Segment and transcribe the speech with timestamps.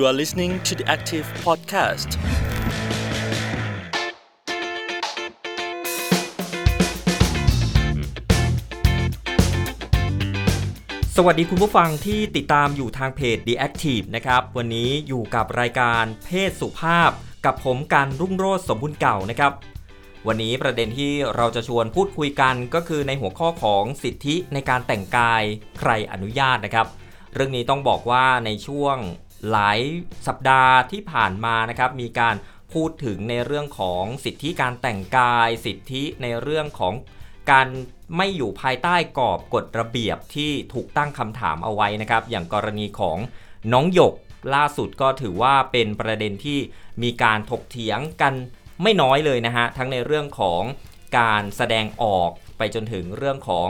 [0.00, 2.10] You are listening to the Active Podcast.
[11.16, 17.10] สวัสดีคุณผู้ฟังที่ติดตามอยู่ทางเพจ The Active นะครับ วันนี้อยู่กับรายการเพศสุภาพ
[17.44, 19.52] กับผมการรุ่งโรจน์สมบูรณ์เก่านะครับ
[20.26, 25.42] วันนี้ประเด็นที่เราจะชวนพูดคุยกันก็คือในหัวข้อของสิทธิในการแต่งกาย
[25.78, 26.86] ใครอนุญาตนะครับ
[27.34, 28.98] เรื่องนี้ต้องบอกว่าในช่วง
[29.50, 29.78] หลาย
[30.26, 32.36] สัปดาห์ที่ผ่านมานะครับมีการ
[32.72, 36.94] พูดถึงในเรื่องของสิทธิการแต่งกาย สิทธิในเรื่องของ
[37.50, 37.68] การ
[38.16, 43.18] ไม่อยู่ภายใต้กรอบกฎระเบียบที่ถูกตั้งคำถามเอาไว้นะครับ อย่างกรณีของ
[43.72, 44.14] น้องหยก
[44.54, 46.58] ล่าสุดก็ถือว่าเป็นประเด็นที่
[47.02, 48.34] มีการถกเถียงกัน
[48.82, 50.62] ไม่น้อยเลยนะฮะ ทั้งในเรื่องของ
[51.18, 53.68] การแสดงออกไปจนถึงเรื่องของ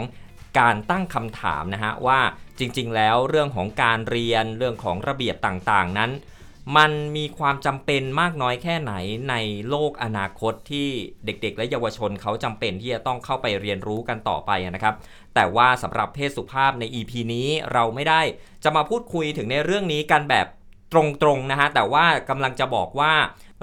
[0.60, 2.20] การตั้งคำถามนะฮะว่า
[2.58, 6.12] จริงๆ แล้วเรื่องของการเรียนเรื่องของระเบียบต่างๆ นั้น
[6.76, 8.92] มันมีความจำเป็นมากน้อยแค่ไหน
[9.30, 9.34] ใน
[9.68, 10.88] โลกอนาคตที่
[11.24, 14.94] เด็กๆ และเยาวชนเขาจำเป็นที่จะต้องเข้าไปเรียนรู้กันต่อไปนะครับ
[15.34, 18.20] แต่ว่าสำหรับเพศสุภาพใน EP นี้เราไม่ได้
[18.64, 20.46] จะมาพูดคุยถึงในเรื่องนี้กันแบบ
[20.92, 23.12] ตรงๆนะฮะแต่ว่ากำลังจะบอกว่า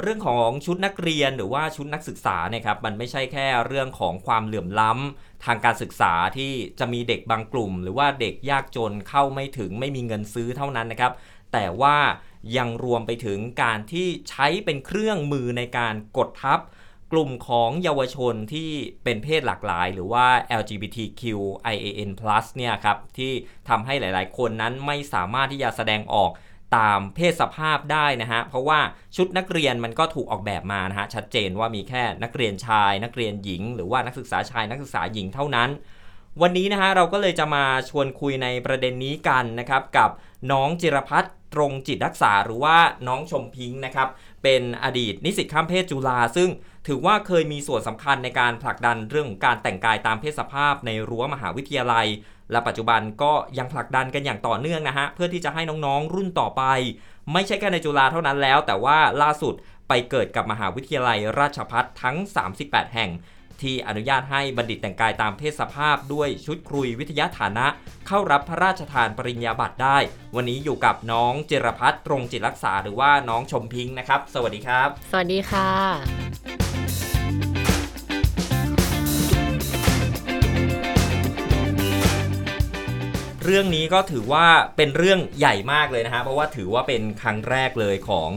[0.01, 11.11] เรื่องของชุดนักเรียนหรือว่าชุดนักศึกษาเนี่ยครับมันไม่ใช่แค่เรื่องของความเหลื่อมล้ำทางการศึกษาที่จะมีเด็กบางกลุ่ม หรือว่าเด็กยากจนเข้าไม่ถึงไม่มีเงินซื้อเท่านั้นนะครับ
[11.53, 11.97] แต่ว่า
[12.57, 16.59] ยังรวมไปถึงการที่ใช้เป็นเครื่องมือในการกดทับ
[17.11, 18.69] กลุ่มของเยาวชนที่
[19.03, 20.25] เป็นเพศหลากหลาย หรือว่า
[20.59, 22.11] LGBTQIAN+
[22.57, 23.31] เนี่ยครับที่
[23.69, 26.31] ทำให้หลายๆ คนนั้นไม่สามารถที่จะแสดงออก
[26.75, 28.79] ตามเพศสภาพได้นะฮะ เพราะว่า
[29.15, 35.69] ชุดนักเรียนมันก็ถูกออกแบบมานะฮะ ชัดเจนว่ามีแค่นักเรียนชาย นักเรียนหญิง หรือว่านักศึกษาชายนักศึกษาหญิงเท่านั้น
[36.41, 40.09] วันนี้นะฮะเราก็เลยจะมาชวนคุยในประเด็นนี้กันนะครับ กับ
[40.51, 44.07] น้องจิรพัฒน์ตรงจิตรักษาหรือว่าน้องชมพิงค์นะครับ
[44.43, 46.49] เป็นอดีตนิสิตข้ามเพศจุฬาซึ่ง
[46.87, 52.07] ถือว่าเคยมีส่วนสำคัญในการผลักดันเรื่องของการแต่งกายตามเพศสภาพในรั้วมหาวิทยาลัย
[52.51, 56.63] และปัจจุบันก็ยังผลักดันกันอย่างต่อเนื่องนะฮะ เพื่อที่จะให้น้องๆรุ่นต่อไป
[57.33, 59.53] ไม่ใช่แค่ในจุฬาเท่านั้นแล้ว แต่ว่าล่าสุด
[59.87, 62.17] ไปเกิดกับมหาวิทยาลัยราชพัฒทั้ง
[62.55, 63.11] 38 แห่ง
[63.61, 67.67] ที่อนุญาตให้บัณฑิตแต่งกายตามเพศสภาพด้วยชุดครุยวิทยาฐานะ
[68.07, 69.97] เข้ารับพระราชทานปริญญาบัตรได้
[70.35, 76.32] วันนี้อยู่กับน้องเจรพัฒน์ตรงจิตรักษาหรือว่าน้องชมพิงค์นะครับ สวัสดีครับ สวัสดีค่ะ
[83.45, 84.45] เรื่องนี้ก็ถือว่า
[84.77, 88.29] เป็นเรื่องใหญ่มากเลยนะฮะเพราะว่าถือว่าเป็นครั้งแรกเลยของ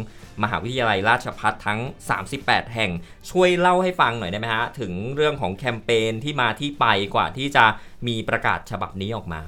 [0.43, 1.81] มหาวิทยาลัยราชพัฒทั้ง
[2.27, 2.91] 38 แห่ง
[3.31, 7.65] ช่วยเล่าให้ฟังหน่อยได้ไหมฮะ ถึงเรื่องของแคมเปญที่มาที่ไปกว่าที่จะ
[8.07, 9.43] มีประกาศฉบับนี้ออกมา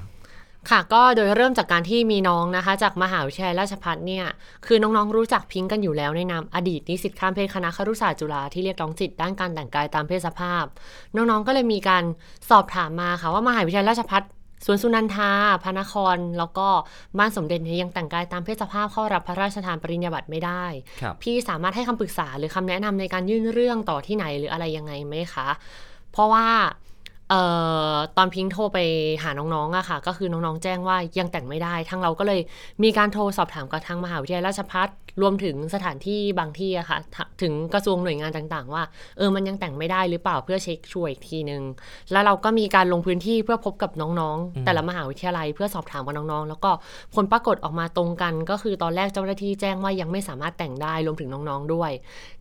[0.71, 4.25] ค่ะ ก็โดยเริ่มจากการที่มีน้องนะคะ จากมหาวิทยาลัยราชภัฏเนี่ย
[4.67, 10.65] คือน้องๆรู้จักพิงกันอยู่แล้วในนามอดีตนิสิตข้ามเพศคณะครุศาสตร์จุฬาที่เรียกร้องสิทธิ์ด้านการแต่งกายตามเพศสภาพ
[11.17, 12.05] น้องๆก็เลยมีการ
[12.51, 14.23] สอบถามมาค่ะว่ามหาวิทยาลัยราชภัฏ
[14.65, 15.33] สวนสุนันทา
[15.63, 16.69] พระนคร แล้วก็
[17.19, 20.65] บ้านสมเด็จเนี่ยยังแต่งกายตามเพศสภาพเข้ารับพระราชทานปริญญาบัตรไม่ได้
[21.03, 25.49] ครับพี่สามารถให้คำปรึกษาหรือคำแนะนำในการยื่นเรื่องต่อที่ไหนหรืออะไรยังไงไหมคะ
[26.13, 26.47] เพราะว่า
[27.31, 27.41] เอ่
[27.93, 28.79] อตอนพิงค์โทรไป
[29.23, 32.41] หาน้องๆอะค่ะ ก็คือน้องๆแจ้งว่ายังแต่งไม่ได้ทางเราก็เลย
[32.83, 34.89] มีการโทรสอบถามกับทางมหาวิทยาลัยราชภัฏ
[35.23, 38.83] รวมถึงสถานที่บางที่อะค่ะถถึงกระทรวงหน่วยงานต่างๆ ว่า
[39.19, 41.63] เออมันยังแต่งไม่ได้หรือเปล่าเพื่อเช็คช่วยอีกทีนึง
[42.13, 46.71] แล้วเราก็มีการลงพื้นที่เพื่อพบกับน้องอืมๆแต่ละมหาวิทยาลัยเพื่อสอบถามกับน้องๆ แล้วก็
[47.15, 51.91] ผลปรากฏออกมาตรงกัน ก็คือตอนแรกเจ้าหน้าที่แจ้งว่ายังไม่สามารถแต่งได้รวมถึงน้องๆด้วย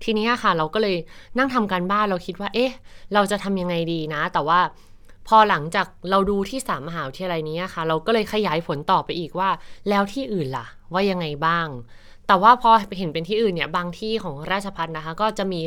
[0.04, 0.96] ทีนี้อะค่ะเราก็เลย
[1.38, 2.72] นั่งทำการบ้านเราคิดว่า เอ๊ะ
[3.14, 4.60] เราจะทำยังไงดีนะ แต่ว่า
[5.28, 9.50] พอหลังจากเราดูที่สามมหาวิทยาลัยนี้อะค่ะ เราก็เลยขยายผลต่อไปอีกว่า
[9.90, 11.68] แล้วที่อื่นล่ะ ว่ายังไงบ้าง
[12.28, 15.62] แต่ว่าพอเห็นเป็นที่อื่นเนี่ยบางที่ของราชพัฒนะคะ ก็จะมี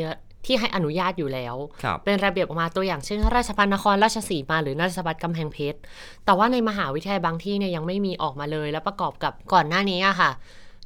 [0.45, 5.79] ที่ให้อนุญาตอยู่แล้วครับเป็นระเบียบออกมาตัวอย่างเช่น ราชพัฒนครราชสีมาหรือราชพัฒกำแพงเพชร
[6.25, 10.31] แต่ว่าในมหาวิทยาลัยบางที่เนี่ยยังไม่มีออกมาเลย และประกอบกับก่อนหน้านี้อะค่ะ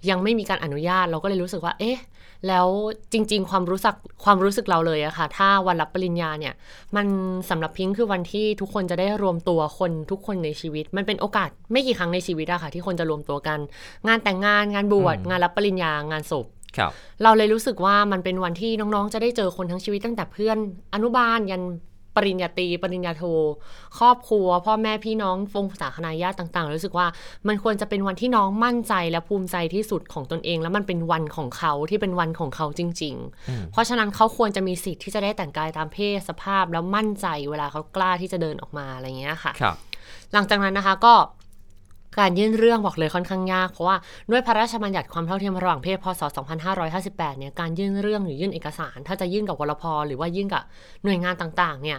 [0.10, 2.00] ยังไม่มีการอนุญาตเราก็เลยรู้สึกว่า เอ๊ะ
[2.48, 2.68] แล้ว
[3.14, 6.54] จริง ๆ ความรู้สึกความรู้สึกเราเลยอะค่ะ ถ้าวันรับปริญญาเนี่ย
[6.96, 7.06] มัน
[7.50, 13.60] สำหรับพิงค์คือวันที่ทุกคนจะได้รวมตัวคนทุกคนในชีวิต มันเป็นโอกาสไม่กี่ครั้งในชีวิตอะค่ะ ที่คนจะรวมตัวกัน
[14.08, 16.46] งานแต่งงานงานบวชอืมงานรับปริญญางานศพ
[16.78, 16.92] ครับ
[17.24, 20.58] เราเลยรู้สึกว่ามันเป็นวันที่น้องๆ จะได้เจอคนทั้งชีวิตตั้งแต่เพื่อน
[20.94, 21.62] อนุบาลยัน
[22.16, 23.24] ปริญญาตรีปริญญาโท
[24.00, 27.08] ครอบครัว พ่อแม่พี่น้องวงศาคณาญาติต่างๆ รู้สึกว่า
[27.48, 33.16] มันควรจะเป็นวันที่น้องมั่นใจและภูมิใจที่สุดของตนเอง แล้วมันเป็นวันของเขาที่เป็นวันของเขาจริง
[33.50, 39.76] อืมๆเพราะฉะนั้นเขาควรจะมีสิทธิ์ที่จะได้แต่งกายตามเพศสภาพแล้วมั่นใจเวลาเขากล้าที่จะเดินออกมาอะไรอย่างเงี้ยค่ะครับ
[40.34, 41.14] หลังจากนั้นนะคะก็
[42.20, 43.98] การยื่นเรื่องบอกเลยค่อนข้างยาก เพราะว่า
[44.32, 46.22] ด้วยพระราชบัญญัติความเท่าเทียมระหว่างเพศพศ
[46.82, 50.64] 2558 เนี่ยการยื่นเรื่องหรือยื่นเอกสาร ถ้าจะยื่นกับวลพหรือว่ายื่นกับ
[51.04, 51.98] หน่วยงานต่างๆ เนี่ย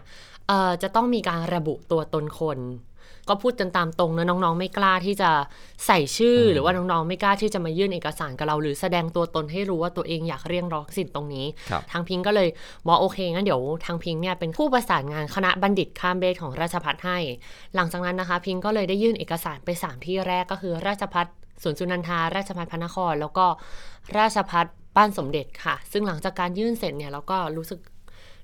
[0.49, 2.59] เอ่อจะต้องมีการระบุตัวตนคน
[3.29, 5.31] ก็พูดกันตามตรงนะน้องๆ ไม่กล้าที่จะ
[5.87, 12.49] ใส่ชื่อ หรือว่าน้องๆ ไม่กล้าที่จะมายื่นเอกสารกับเรา หรือแสดงตัวตนให้รู้ว่าตัวเองอยากเรียกร้องสิทธิ์ตรงนี้ครับทางพิงก็เลย
[12.87, 17.19] บอกโอเคงั้นเดี๋ยวทางพิงเนี่ยเป็นผู้ประสานงานคณะบัณฑิตข้ามเบสของราชพัฒให้
[17.75, 21.27] หลังจากนั้นนะคะ พิงก็เลยได้ยื่นเอกสารไป 3 ที่แรกก็คือราชพัฒ
[21.63, 23.47] สวนสุนันทา ราชพัฒพระนคร แล้วก็
[24.19, 24.67] ราชพัฒ
[24.97, 27.79] บ้านสมเด็จค่ะ ซึ่งหลังจากการยื่นเสร็จเนี่ยเราก็รู้สึก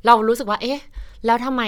[0.06, 0.80] เรารู้สึกว่า เอ๊ะ
[1.26, 1.62] แล้วทำไม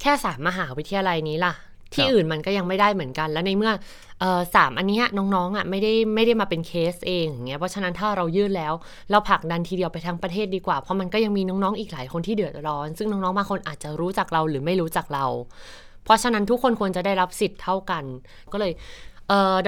[0.00, 1.52] แค่สามมหาวิทยาลัยนี้ล่ะ
[1.94, 3.72] ที่ครับอื่นมันก็ยังไม่ได้เหมือนกัน แล้วในเมื่อ
[4.20, 8.72] เออสามอันเนี้ยน้องๆอะไม่ได้ไม่ได้มาเป็นเคสเองอย่างเงี้ยเพราะฉะนั้นถ้าเรายื่นแล้ว
[9.10, 15.26] เราผลักดันทีเดียวไปทั้งประเทศดีกว่า เพราะมันก็ยังมีน้องๆอีกหลายคนที่เดือดร้อน ซึ่งน้องๆบางคนอาจจะรู้จักเราหรือไม่รู้จักเรา
[16.04, 18.04] เพราะฉะนั้นทุกคนควรจะได้รับสิทธิ์เท่ากัน
[18.52, 18.72] ก็เลย
[19.09, 19.09] เอ่อ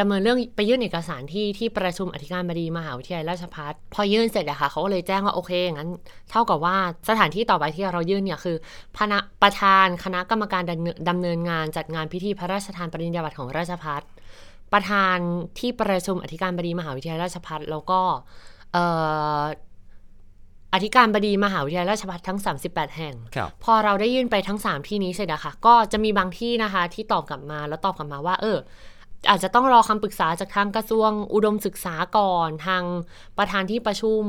[0.00, 5.91] ดำเนินเรื่องไปยื่นเอกสารที่ที่ประชุมอธิการบดีมหาวิทยาลัยราชภัฏพอยื่นเสร็จอะค่ะเขาก็เลยแจ้งว่าโอเคงั้น
[6.31, 6.76] เท่ากับว่า
[7.09, 8.56] สถานที่ต่อไปที่เรายื่นเนี่ยคือ
[8.97, 14.03] พนะประธานคณะกรรมการดำเนินดำเนินงานจัดงานพิธีพระราชทานปริญญาบัตรของราชภัฏ
[14.73, 15.17] ประธาน
[15.59, 18.00] ที่ประชุมอธิการบดีมหาวิทยาลัยราชภัฏแล้วก็
[18.73, 18.85] เอ่
[19.41, 19.43] อ
[20.75, 22.38] อธิการบดีมหาวิทยาลัยราชภัฏทั้ง
[22.69, 28.59] 38 แห่งครับพอเราได้ยื่นไปทั้ง 3 ที่นี้เสร็จอะค่ะ ก็จะมีบางที่นะคะที่ตอบกลับมาแล้วตอบกลับมาว่า เออ
[29.31, 32.83] อาจจะต้องรอคำปรึกษาจากทางกระทรวงอุดมศึกษาก่อน ทาง
[33.39, 34.23] ประธานที่ประชุม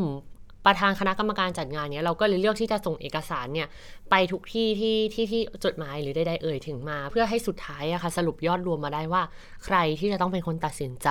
[0.66, 3.68] ประธานคณะกรรมการจัดงานเนี้ยเราก็เลยเลือกที่จะส่งเอกสารเนี่ย
[4.10, 9.22] ไปทุกที่ที่ที่ที่จดหมายหรือใดๆเอ่ยถึงมา เพื่อให้สุดท้ายอะค่ะสรุปยอดรวมมาได้ว่า
[9.66, 11.10] ใครที่จะต้องเป็นคนตัดสินใจ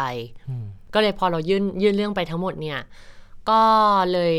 [0.95, 2.81] ก็เลยพอเรายื่นยื่นเรื่องไปทั้งหมดเนี่ย
[3.51, 3.63] ก็
[4.13, 4.35] เลย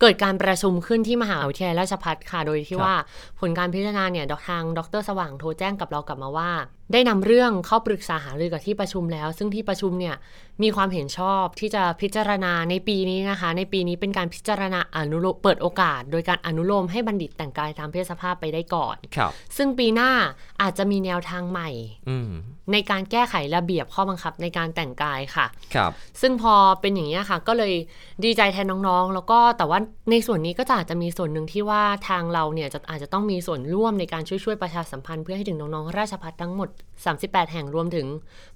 [0.00, 2.94] เกิดการประชุมขึ้นที่มหาวิทยาลัยราชภัฏค่ะ โดยที่ว่า
[3.40, 6.50] ผลการพิจารณาเนี่ยทางดรสว่างโทรแจ้งกับเรากลับมาว่า
[6.92, 10.14] ได้นำเรื่องเข้าปรึกษาหารือกับที่ประชุมแล้ว ซึ่งที่ประชุมเนี่ย
[10.62, 20.10] มีความเห็นชอบที่จะพิจารณาในปีนี้นะคะ ในปีนี้เป็นการพิจารณาอนุโลมเปิดโอกาส โดยการอนุโลมให้บัณฑิตแต่งกายตามเพศสภาพไปได้ก่อนครับซึ่งปีหน้า
[20.62, 21.70] อาจจะมีแนวทางใหม่
[22.08, 22.30] อืม
[22.72, 27.72] ในการแก้ไขระเบียบข้อบังคับในการแต่งกายค่ะครับซึ่งพอเป็นอย่างนี้ยค่ะ ก็เลย
[28.24, 29.78] ดีใจแทนน้องๆ แล้วก็แต่ว่า
[30.10, 36.68] ในส่วนนี้ก็จะอาจจะมีส่วนหนึ่งที่ว่าทางเราเนี่ยจะอาจจะต้องมีส่วนร่วมในการช่วยๆประชาสัมพันธ์เพื่อให้ถึงน้องๆราชภัฏทั้งหมด
[37.04, 38.06] 38 แห่งรวมถึง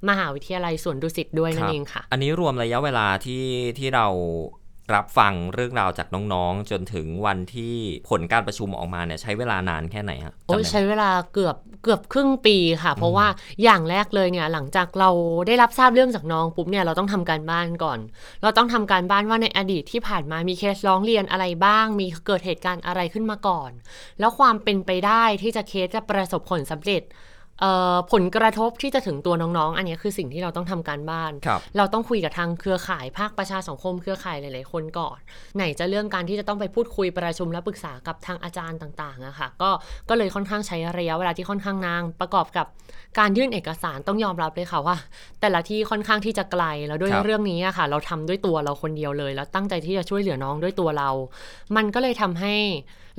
[0.09, 3.45] มหาวิทยาลัยสวนดุสิตด้วยนั่นเองค่ะ อันนี้รวมระยะเวลาที่
[3.79, 4.07] ที่เรา
[4.97, 7.75] รับฟังเรื่องราวจากน้องๆ จนถึงวันที่
[8.09, 13.27] ผลการประชุมออกมาเนี่ยใช้เวลานานแค่ไหนฮะโอ้ยจำได้ไหมใช้เวลาเกือบเกือบครึ่งปีค่ะ เพราะว่า
[13.63, 15.11] อย่างแรกเลยเนี่ยหลังจากเรา
[15.47, 17.99] ได้รับทราบเรื่องจากน้องปุ๊บเนี่ยเราต้องทำการบ้านก่อน
[18.43, 23.71] เราต้องทำการบ้านว่าในอดีตที่ผ่านมามีเคสร้องเรียนอะไรบ้าง มีเกิดเหตุการณ์อะไรขึ้นมาก่อน
[24.21, 27.38] แล้วความเป็นไปได้ที่จะเคสจะประสบผลสำเร็จเอ่อ
[28.13, 35.19] ผลกระทบที่จะถึงตัวน้องๆ อันนี้คือสิ่งที่เราต้องทำการบ้านครับเราต้องคุยกับทางเครือข่ายภาคประชาสังคมเครือข่ายหลายๆ คนก่อน
[35.57, 39.71] ไหนจะเรื่องการที่จะต้องไปพูดคุยประชุมและปรึกษากับทางอาจารย์ต่างๆอะค่ะก็
[40.09, 42.67] ก็เลยค่อนข้างใช้ระยะเวลาที่ค่อนข้างนานประกอบกับ
[43.19, 44.97] การยื่นเอกสารต้องยอมรับเลยค่ะว่า
[45.41, 51.11] แต่ละที่ค่อนข้างที่จะไกลแล้วด้วยครับเรื่องนี้อะค่ะ เราทำด้วยตัวเราคนเดียวเลย แล้วตั้งใจที่จะช่วยเหลือน้องด้วยตัวเรา
[51.77, 52.55] มันก็เลยทำให้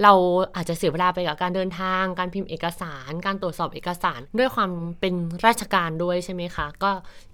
[0.04, 0.14] เรา
[0.56, 5.14] อาจจะเสียเวลาไปกับการเดินทาง การพิมพ์เอกสาร การตรวจสอบเอกสารด้วยความเป็น
[5.46, 6.92] ราชการด้วยใช่ไหมคะ ก็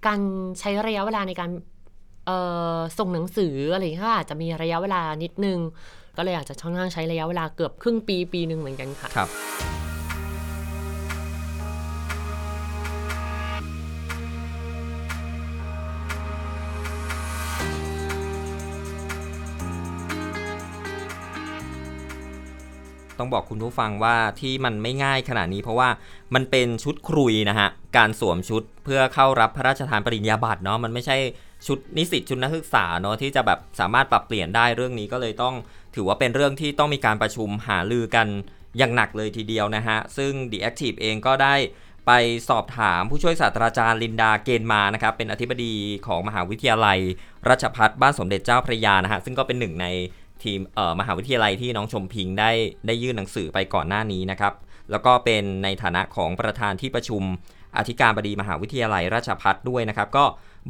[0.08, 0.20] การ
[0.60, 1.52] ใช้ระยะเวลาในการ
[2.26, 2.38] เอ่
[2.76, 5.60] อส่งหนังสืออะไรอย่างเงี้ยก็อาจจะมีระยะเวลานิดนึง
[6.18, 9.30] ก็เลยอาจจะค่อนข้างใช้ระยะเวลาเกือบครึ่งปีปีหนึ่งเหมือนกันค่ะครับ
[23.20, 25.90] ต้องบอกคุณผู้ฟังว่าที่มันไม่ง่ายขนาดนี้เพราะว่า
[26.36, 31.18] มันเป็นชุดครุยนะฮะ การสวมชุดเพื่อเข้ารับพระราชทานปริญญาบัตรเนาะมันไม่ใช่
[31.68, 35.56] ชุดนิสิตชุดนักศึกษาเนาะที่จะแบบสามารถปรับเปลี่ยนได้เรื่องนี้ก็เลยต้อง
[35.96, 38.28] ถือว่าเป็นเรื่องที่ต้องมีการประชุมหารือกัน
[38.78, 41.56] อย่างหนักเลยทีเดียวนะฮะ ซึ่ง The Active เองก็ได้
[42.08, 42.12] ไป
[42.50, 45.74] สอบถามผู้ช่วยศาสตราจารย์ลินดาเกณฑ์มานะครับ เป็นอธิบดี
[46.08, 47.00] ของมหาวิทยาลัย
[47.50, 49.88] ราชพัฒบ้านสมเด็จเจ้าพระยานะฮะ ซึ่งก็เป็นหนึ่งใน
[50.46, 50.60] ทีม
[51.00, 52.52] มหาวิทยาลัยที่น้องชมพิงได้
[52.88, 54.54] ได้ยื่นหนังสือไปก่อนหน้านี้นะครับ
[54.92, 57.24] แล้วก็เป็นในฐานะของประธานที่ประชุม
[57.78, 60.26] อธิการบดีมหาวิทยาลัยราชพัฒด้วยนะครับ ก็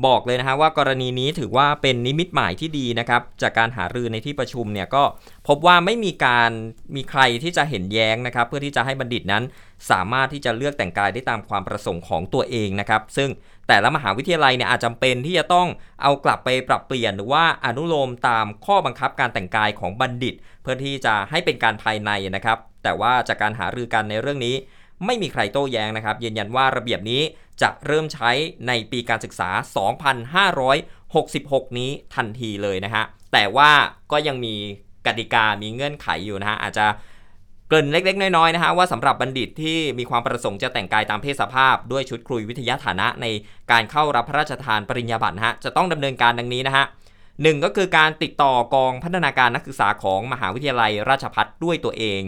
[0.05, 5.03] บอกเลยนะฮะว่ากรณีนี้ถือว่าเป็นนิมิตหมายที่ดีนะครับ จากการหารือในที่ประชุมเนี่ยก็
[5.47, 6.51] พบว่าไม่มีการ
[6.95, 9.43] มีใครที่จะเห็นแย้งนะครับ เพื่อที่จะให้บัณฑิตนั้น
[9.91, 13.29] สามารถที่จะเลือกแต่งกายได้ตามความประสงค์ของตัวเองนะครับ ซึ่ง
[13.67, 15.67] แต่ละมหาวิทยาลัยเนี่ยอาจจำเป็นที่จะต้อง
[16.01, 24.55] เอากลับไปปรับเปลี่ยนหรือว่าอนุโลมตามข้อบังคับการแต่งกายของบัณฑิต เพื่อที่จะให้เป็นการภายในนะครับ แต่ว่าจากการหารือกันในเรื่องนี้
[25.05, 27.21] ไม่มีใครโต้แย้งนะครับยืนยันว่าระเบียบนี้
[27.61, 28.31] จะเริ่มใช้
[28.67, 29.49] ในปีการศึกษา
[31.03, 33.03] 2566 นี้ทันทีเลยนะฮะ
[33.33, 33.71] แต่ว่า
[34.11, 34.55] ก็ยังมี
[35.05, 36.85] กติกามีเงื่อนไขอยู่นะฮะอาจจะ
[37.67, 43.25] เกริ่นเล็ก ๆ น้อยๆนะฮะว่าสำหรับบัณฑิตที่มีความประสงค์จะแต่งกายตามเพศสภาพ ด้วยชุดครุยวิทยาฐานะใน
[43.71, 46.85] การเข้ารับพระราชทานปริญญาบัตรนะฮะจะต้องดำเนินการดังนี้นะฮะ
[47.41, 52.21] หนึ่งก็คือการติดต่อกองพัฒนาการนักศึกษาของมหาวิทยาลัยราชภัฏด้วยตัวเอง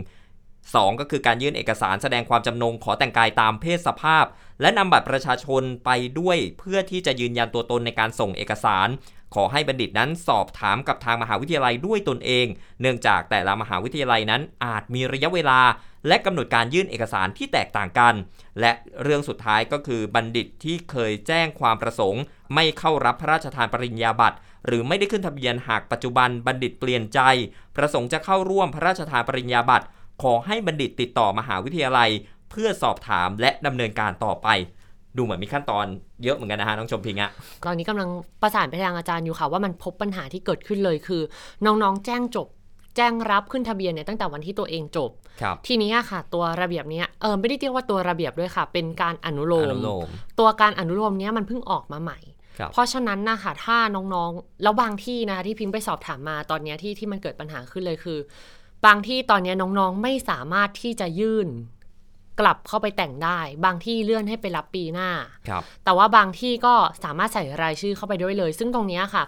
[0.48, 4.26] 2 ก็คือการยื่นเอกสารแสดงความจำนงขอแต่งกายตามเพศสภาพ
[4.62, 5.90] และนำบัตรประชาชนไป
[6.20, 8.88] ด้วยเพื่อที่จะยืนยันตัวตนในการส่งเอกสาร
[9.36, 12.46] ขอให้บัณฑิตนั้นสอบถามกับทางมหาวิทยาลัยด้วยตนเอง
[12.82, 15.60] เนื่องจากแต่ละมหาวิทยาลัยนั้นอาจมีระยะเวลา
[16.08, 18.14] และกำหนดการยื่นเอกสารที่แตกต่างกัน
[18.60, 18.72] และ
[19.04, 22.24] เรื่องสุดท้ายก็คือบัณฑิตที่เคยแจ้งความประสงค์
[22.56, 27.20] ไม่เข้ารับพระราชทานปริญญาบัตรหรือไม่ได้ขึ้นทะเบียนหากปัจจุบันบัณฑิตเปลี่ยนใจ
[27.78, 29.86] ประสงค์จะเข้าร่วมพระราชทานปริญญาบัตร
[30.24, 32.10] ขอให้บัณฑิตติดต่อมหาวิทยาลัย
[32.50, 34.48] เพื่อสอบถามและดำเนินการต่อไป
[35.18, 35.86] ดูเหมือนมีขั้นตอน
[36.24, 37.32] เยอะเหมือนกันนะฮะน้องชมพิงอะ
[37.66, 38.10] ตอนนี้กำลัง
[38.42, 41.22] ประสานไปทางอาจารย์อยู่ค่ะว่ามันพบปัญหาที่เกิดขึ้นเลยคือ
[41.66, 42.48] น้องๆ แจ้งจบ
[42.96, 45.12] แจ้งรับขึ้นทะเบียนเนี่ยตั้งแต่วันที่ตัวเองจบ
[45.42, 50.08] ครับทีนี้อะค่ะ ตัวระเบียบเนี้ยเออไม่ได้เรียกว่าตัวระเบียบด้วยค่ะ เป็นการอนุโลอมนุโลม
[50.40, 52.20] ตัวการอนุโลมเนี้ยมันเพิ่งออกมาใหม่
[52.60, 58.20] ครับเพราะฉะนั้นนะคะถ้าน้องๆ แล้วบางที่นะคะที่พิมพ์ไปสอบถามมาตอนเนี้ยที่ที่มันเกิดปัญหาขึ้นเลยคือ
[58.86, 61.48] บางที่ตอนเนี้ยน้องๆไม่สามารถที่จะยื่น
[62.40, 65.10] กลับเข้าไปแต่งได้ บางที่เลื่อนให้ไปรับปีหน้า
[65.48, 69.24] ครับแต่ว่าบางที่ก็สามารถใส่รายชื่อเข้าไปด้วยเลย ซึ่งตรงเนี้ยค่ะ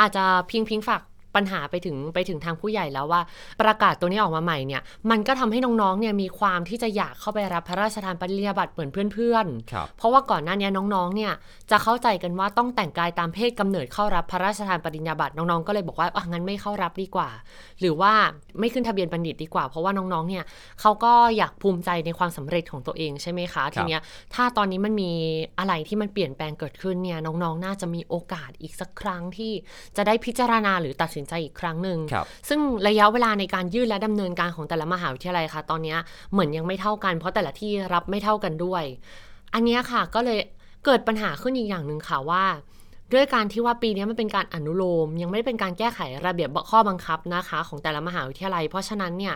[0.00, 1.02] อาจจะพิงพิงฝาก
[1.34, 3.22] ปัญหาไปถึงไปถึงทางผู้ใหญ่แล้วว่า
[3.60, 11.32] ประกาศตัวนี้ออกมาใหม่เนี่ยมันก็ทำให้น้องๆเนี่ยมีความที่จะอยากเข้าไปรับพระราชทานปริญญาบัตรเหมือนเพื่อนครับๆเพราะว่าก่อนหน้านี้น้องๆเนี่ย
[11.70, 17.28] จะเข้าใจกันว่าต้องแต่งกายตามเพศกำเนิดเข้ารับพระราชทานปริญญาบัตรน้องๆก็เลยบอกว่าอะงั้นไม่เข้ารับดีกว่า
[17.80, 18.12] หรือว่า
[18.60, 20.44] ไม่ขึ้นทะเบียนบัณฑิตดีกว่า เพราะว่าน้องๆเนี่ย
[20.80, 24.02] เขาก็อยากภูมิใจในความสำเร็จของตัวเองใช่ไหมคะทีเนี้ย
[24.34, 25.12] ถ้าตอนนี้มันมี
[25.58, 29.52] อะไรที่มันเปลี่ยนแปลงเกิดขึ้นเนี่ยน้องๆ น่าจะมีโอกาสอีกสักครั้งที่
[29.96, 35.98] จะได้พิจารณาหรือตัดสินใจอีกครั้งหนึ่งครับซึ่งระยะเวลาในการยื่นและดำเนินการของแต่ละมหาวิทยาลัยค่ะตอนเนี้ย
[36.32, 38.84] เหมือนยังไม่เท่ากัน เพราะแต่ละที่รับไม่เท่ากันด้วย
[39.54, 40.38] อันเนี้ยค่ะก็เลย
[40.84, 42.44] เกิดปัญหาขึ้นอีกอย่างหนึ่งค่ะว่า
[43.12, 49.34] ด้วยการที่ว่าปีนี้มันเป็นการอนุโลม ยังไม่ได้เป็นการแก้ไขระเบียบข้อบังคับนะคะ ของแต่ละมหาวิทยาลัย เพราะฉะนั้นเนี่ย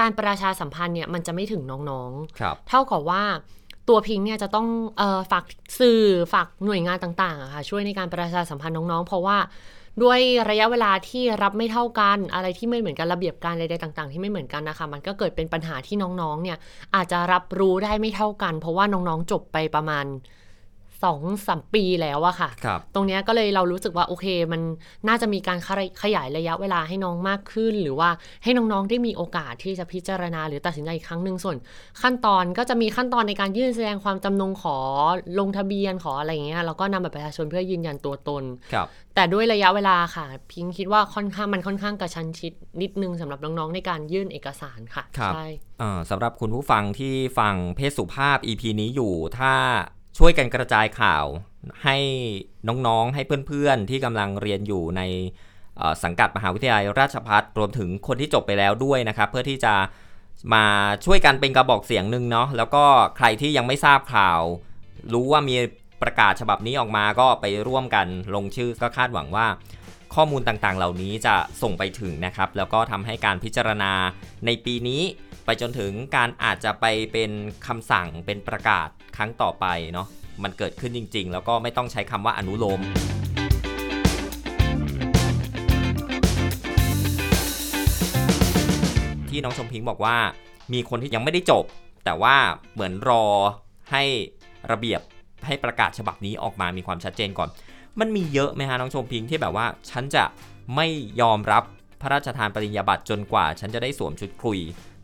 [0.00, 3.22] การประชาสัมพันธ์เนี่ยมันจะไม่ถึงน้องๆครับเท่ากับว่า
[3.88, 4.66] ตัวพิงค์เนี่ยจะต้อง
[4.98, 5.44] เออฝาก
[5.80, 6.00] สื่อ
[6.32, 9.36] ฝากหน่วยงานต่างๆอะค่ะช่วยในการประชาสัมพันธ์น้องๆ เพราะว่า
[10.00, 10.20] ด้วย
[10.50, 16.58] ระยะเวลาที่รับไม่เท่ากัน อะไรที่ไม่เหมือนกันระเบียบการใดๆต่าง ๆ ที่ไม่เหมือนกันนะคะ มันก็เกิดเป็นปัญหาที่น้องๆเนี่ย
[16.94, 20.04] อาจจะรับรู้ได้ไม่เท่ากัน เพราะว่าน้องๆจบไปประมาณ
[21.04, 24.62] สองสามปีแล้วอะค่ะครับตรงเนี้ยก็เลยเรารู้สึกว่าโอเค มัน
[25.08, 28.08] น่าจะมีการขยขยายระยะเวลาให้น้องมากขึ้น หรือว่า
[28.44, 31.56] ให้น้องๆได้มีโอกาสที่จะพิจารณา หรือตัดสินใจอีกครั้งหนึ่งส่วน
[32.02, 34.76] ขั้นตอนก็จะมีขั้นตอนในการยื่นแสดงความจำนงขอ
[35.38, 45.46] ลงทะเบียนขออะไรอย่างเงี้ยแล้วก็นำบัตรประชาชนเพื่อยืนยันตัวตนครับแต่ด้วยระยะเวลาค่ะ พิงคิดว่าค่อนข้างมันค่อนข้างกระชั้นชิดนิดนึงสำหรับน้องๆในการยื่นเอกสารค่ะครับใช่
[45.78, 49.52] เอ่อสำหรับคุณผู้ฟังที่ฟังเพศสุภาพ EP นี้อยู่ถ้า
[50.18, 51.24] ช่วยกันกระจายข่าว
[51.84, 51.96] ให้
[52.68, 55.02] น้องๆ ให้เพื่อนๆ ที่กำลังเรียนอยู่ใน
[56.04, 59.74] สังกัดมหาวิทยาลัยราชภัฏรวมถึงคนที่จบไปแล้วด้วยนะครับ เพื่อที่จะ
[60.54, 60.64] มา
[61.04, 62.84] ช่วยกันเป็นกระบอกเสียงหนึ่งเนาะแล้วก็
[63.16, 64.40] ใครที่ยังไม่ทราบข่าว
[65.12, 65.56] รู้ว่ามี
[66.02, 69.46] ประกาศฉบับนี้ออกมาก็ไปร่วมกันลงชื่อก็คาดหวังว่า
[70.14, 73.92] ข้อมูลต่างๆ เหล่านี้จะส่งไปถึงนะครับ แล้วก็ทำให้การพิจารณา
[74.46, 75.02] ในปีนี้
[75.44, 77.30] ไปจนถึงการอาจจะไปเป็น
[77.66, 80.06] คำสั่งเป็นประกาศ ครั้งต่อไปเนาะ
[80.42, 82.80] มันเกิดขึ้นจริง ๆ แล้วก็ไม่ต้องใช้คำว่าอนุโลม
[89.28, 90.16] ที่น้องชมพิงบอกว่า
[90.72, 91.64] มีคนที่ยังไม่ได้จบ
[92.04, 92.36] แต่ว่า
[92.72, 93.24] เหมือนรอ
[93.90, 94.02] ให้
[94.70, 95.00] ระเบียบ
[95.46, 97.48] ให้ประกาศฉบับนี้ออกมามีความชัดเจนก่อน
[98.00, 100.24] มันมีเยอะไหมฮะน้องชมพิงที่แบบว่า ฉันจะ
[100.76, 100.86] ไม่
[101.20, 101.62] ยอมรับ
[102.00, 104.58] พระราชทานปริญญาบัตรจนกว่า ฉันจะได้สวมชุดคุย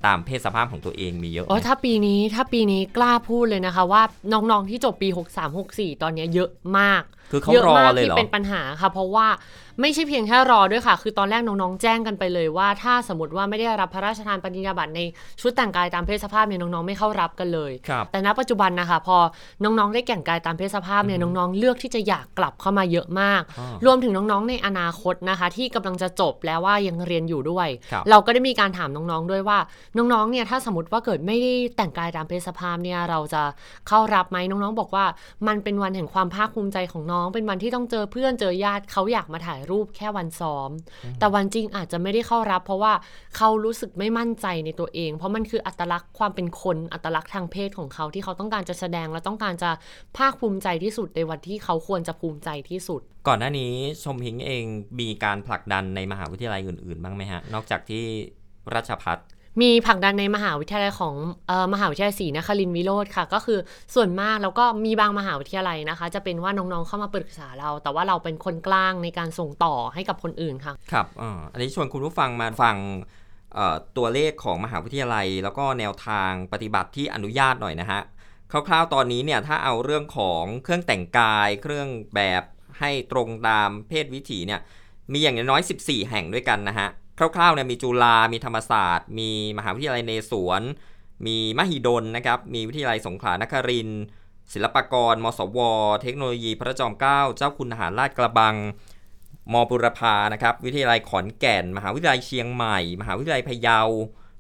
[0.07, 4.02] ตามเพศสภาพของตัวเองมีเยอะไหมโอ้ถ้าปีนี้ถ้าปีนี้กล้าพูดเลยนะคะว่า
[4.33, 9.26] น้องๆที่จบปี 63 64 ตอนเนี้ยเยอะมาก คือเขาเยอะรอมากเลยที่เหรอเป็นปัญหาค่ะ เพราะว่า
[9.82, 15.00] ไม่ใช่เพียงแค่รอด้วยค่ะ คือตอนแรกน้องๆแจ้งกันไปเลยว่า ถ้าสมมติว่าไม่ได้รับพระราชทานปริญญาบัตรใน
[15.40, 19.16] ชุดแต่งกายตามเพศสภาพเนี่ยน้องๆไม่เข้ารับกันเลยครับแต่ณปัจจุบันนะคะ พอ
[19.64, 29.58] น้องๆได้แต่งกายตามเพศสภาพเนี่ยน้องๆเลือกที่จะอยากกลับเข้ามาเยอะมากอ๋อรวมถึงน้องๆในอนาคตนะคะ ที่กำลังจะจบแล้วว่ายังเรียนอยู่ด้วยครับเราก็ได้มีการถามน้องๆด้วยว่า
[29.97, 33.42] น้องๆเนี่ยถ้าสมมติว่าเกิดไม่ได้แต่งกายตามเพศสภาพเนี่ยเราจะ
[33.88, 35.04] เข้ารับไหมน้องๆ บอกว่า
[35.47, 40.70] มันเป็นวันแห่งความภาคภูมิใจของน้องเป็นวันที่ต้องเจอเพื่อนเจอญาติเขาอยากมาถ่ายรูปแค่วันซ้อม
[41.18, 42.92] แต่วันจริงอาจจะไม่ได้เข้ารับ เพราะว่า
[43.37, 49.70] เขารู้สึกไม่มั่นใจในตัวเอง เพราะมันคืออัตลักษณ์ความเป็นคนอัตลักษณ์ทางเพศของเขาที่เขาต้องการจะแสดงและต้องการจะ
[50.16, 53.72] ภาคภูมิใจที่สุดในวันที่เขาควรจะภูมิใจที่สุด ก่อนหน้านี้
[54.04, 54.64] ชมพิงเอง
[55.00, 58.04] มีการผลักดันในมหาวิทยาลัยอื่นๆบ้างไหมฮะนอกจากที่
[58.75, 59.18] ราชพัฒ
[59.61, 61.15] มีผักดันในมหาวิทยาลัยของ
[61.50, 63.59] ออมหาวิทยาลัยศรีนครินทรวิโรธค่ะ ก็คือ
[63.95, 71.07] ส่วนมากแล้วก็มีบางมหาวิทยาลัยนะคะ จะเป็นว่าน้องๆเข้ามาปรึกษาเรา แต่ว่าเราเป็นคนกลางในการส่งต่อให้กับคนอื่นค่ะ ครับ
[71.53, 72.77] อันนี้ชวนคุณผู้ฟังมาฟัง
[73.97, 78.00] ตัวเลขของมหาวิทยาลัย แล้วก็แนวทางปฏิบัติที่อนุญาตหน่อยนะฮะ
[78.50, 82.43] คร่าวๆตอนนี้เนี่ยถ้าเอาเรื่องของเครื่องแต่งกาย เครื่องแบบ
[82.79, 84.61] ให้ตรงตามเพศวิถีเนี่ย
[85.12, 90.62] มีอย่างน้อย 14 แห่งด้วยกันนะฮะ คร่าวๆเนี่ยมีจุฬามีธรรมศาสตร์ มีมหาวิทยาลัยเนศวร
[91.26, 93.88] มีมหิดลนะครับ มีวิทยาลัยสงขลานคริน
[94.52, 95.58] ศิลปากร มสว
[96.02, 98.56] เทคโนโลยีพระจอมเกล้า เจ้าคุณทหารราชกระบัง
[99.52, 103.80] มบุรพานะครับ วิทยาลัยขอนแก่น มหาวิทยาลัยเชียงใหม่ มหาวิทยาลัยพะเยา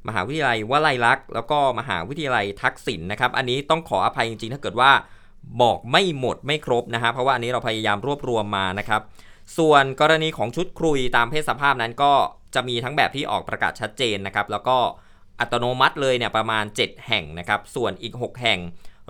[0.08, 4.90] มหาวิทยาลัยวลัยลักษณ์ แล้วก็มหาวิทยาลัยทักษิณนะครับ อันนี้ต้องขออภัยจริงๆ ถ้าเกิดว่า
[5.62, 9.00] บอกไม่หมดไม่ครบนะฮะ เพราะว่าอันนี้เราพยายามรวบรวมมานะครับ
[9.58, 12.12] ส่วนกรณีของชุดครุยตามเพศสภาพนั้นก็
[12.54, 14.76] จะมีทั้งแบบที่ออกประกาศชัดเจนนะครับ แล้วก็
[15.40, 18.58] อัตโนมัติเลยเนี่ยประมาณ 7 แห่งนะครับ ส่วนอีก 6 แห่ง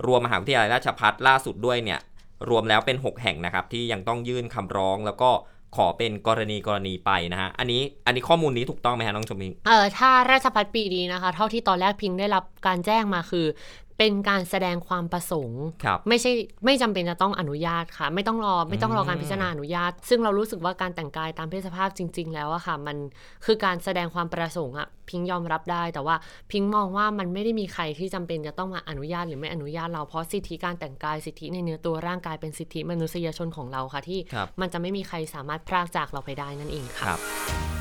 [0.07, 1.99] รวมมหาวิทยาลัยราชภัฏล่าสุดด้วยเนี่ย
[2.49, 5.29] รวมแล้วเป็น 6 แห่งนะครับ ที่ยังต้องยื่นคำร้องแล้วก็
[5.75, 13.45] ขอเป็นกรณีกรณีไปนะฮะ อันนี้อันนี้ข้อมูลนี้ถูกต้องไหมฮะน้องชมพิงเออถ้าราชพัฒปีนี้นะคะ เท่าที่ตอนแรกพิงได้รับการแจ้งมาคือ
[13.99, 16.31] เป็นการแสดงความประสงค์ครับไม่ใช่
[16.65, 22.97] ไม่จำเป็นจะต้องอนุญาตค่ะ ไม่ต้องรอไม่ต้องรอการอืมพิจารณาอนุญาต ซึ่งเรารู้สึกว่าการแต่งกายตามเพศสภาพจริง ๆ แล้วอะค่ะ มัน
[23.45, 26.15] คือการแสดงความประสงค์อะพิงยอมรับได้ แต่ว่า
[26.51, 37.78] พิงมองว่ามันไม่ได้มีใครที่จำเป็นจะต้องมาอนุญาตหรือไม่อนุญาตเราเพราะสิทธิการแต่งกายสิทธิในเนื้อตัวร่างกายเป็นสิทธิมนุษยชนของเราค่ะที่ครับมันจะไม่มีใครสามารถพรากจากเราไปได้นั่นเองค่ะ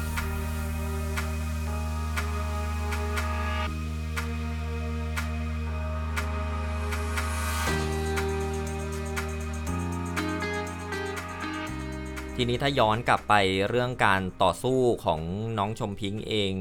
[12.40, 13.35] ทีนี้ถ้าย้อนกลับไป
[13.68, 15.20] เรื่องการต่อสู้ของ
[15.59, 16.53] น้องชมพิงเอง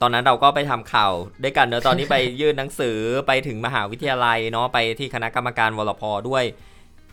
[0.00, 1.12] ตอนนั้นเราก็ไปทำข่าว
[1.42, 6.44] ด้วยกันเนอะตอนนี้ไปยื่นหนังสือไปถึงมหาวิทยาลัยเนาะไปที่คณะกรรมการวรพด้วย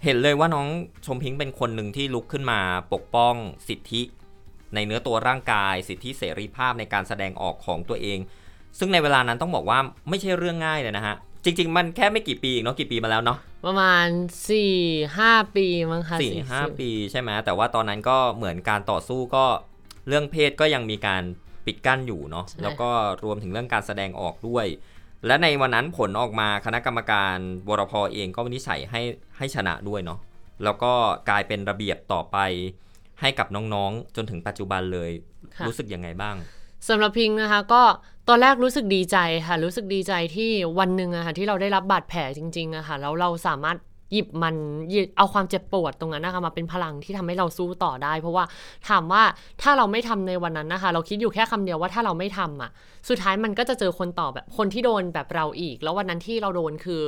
[0.03, 0.67] เห็นเลยว่าน้อง
[1.05, 2.59] ชมพิงเป็นคนหนึ่งที่ลุกขึ้นมา
[2.93, 3.35] ปกป้อง
[3.67, 4.01] สิทธิ
[4.75, 8.19] ในเนื้อตัวร่างกาย สิทธิเสรีภาพในการแสดงออกของตัวเอง
[8.79, 14.07] ซึ่งในเวลานั้นต้องบอกว่าไม่ใช่เรื่องง่ายเลยนะฮะ จริง ๆ มันแค่ไม่กี่ปีเองเนาะกี่ปีมาแล้วเนาะประมาณ
[14.49, 14.73] สี่
[15.17, 19.45] ห้าปีมั้งคะสี่ห้าปีใช่ไหมแต่ว่าตอนนั้นก็เหมือนการต่อสู้ก็
[20.07, 21.23] เรื่องเพศก็ยังมีการ
[21.65, 22.89] ปิดกั้นอยู่เนาะแล้วก็
[23.23, 24.65] รวมถึงเรื่องการแสดงออกด้วย
[25.25, 29.01] และในวันนั้นผลออกมาคณะกรรมการวรพเองก็วินิจฉัยให้
[29.37, 30.19] ให้ชนะด้วยเนาะ
[30.63, 30.93] แล้วก็
[31.29, 32.37] กลายเป็นระเบียบต่อไป
[33.21, 35.11] ให้กับน้องๆ จนถึงปัจจุบันเลย
[35.55, 36.35] ค่ะ รู้สึกยังไงบ้าง
[36.87, 37.83] สำหรับพิงค์นะคะก็
[38.29, 43.77] ตอนแรกรู้สึกดีใจค่ะ รู้สึกดีใจที่วันหนึ่งอะค่ะที่เราได้รับบาดแผลจริงๆอะค่ะแล้วเราสามารถ
[44.11, 44.55] หยิบมัน
[44.89, 48.43] หยิบเอาความเจ็บปวดตรงนั้นนะคะมาเป็นพลังที่ทำให้เราสู้ต่อได้ เพราะว่า
[48.89, 49.23] ถามว่า
[49.61, 52.71] ถ้าเราไม่ทำในวันนั้นนะคะ เราคิดอยู่แค่คำเดียวว่าถ้าเราไม่ทำอะ
[53.09, 57.03] สุดท้ายมันก็จะเจอคนต่อแบบคนที่โดนแบบเราอีก แล้ววันนั้นที่เราโดนคือ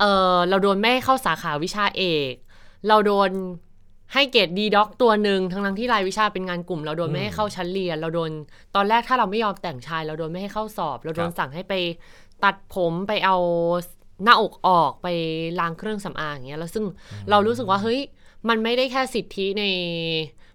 [0.00, 0.04] เอ
[0.34, 2.32] อเราโดนไม่ให้เข้าสาขาวิชาเอก
[2.88, 3.30] เราโดน
[4.12, 8.30] ให้เกรดดีด็อกตัวหนึ่งทั้งทั้งๆที่รายวิชาเป็นงานกลุ่ม เราโดนไม่ให้เข้าชั้นเรียน เราโดน
[8.74, 11.74] ตอนแรกถ้าเราไม่ยอมแต่งชาย เราโดนไม่ให้เข้าสอบ เราโดนครับสั่งให้ไป
[12.44, 13.36] ตัดผมไปเอา
[14.24, 15.08] หน้าอกออกไป
[15.60, 16.84] ล้างเครื่องสำอางอย่างเงี้ยแล้วซึ่ง
[17.30, 18.00] เรารู้สึกว่าเฮ้ย
[18.48, 19.64] มันไม่ได้แค่สิทธิใน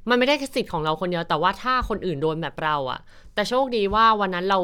[0.10, 3.00] มันไม่ได้แค่สิทธิ์ของเราคนเดียวแต่ว่าถ้าคนอื่นโดนแบบเราอะ
[3.34, 4.60] แต่โชคดีว่าวันนั้นเรา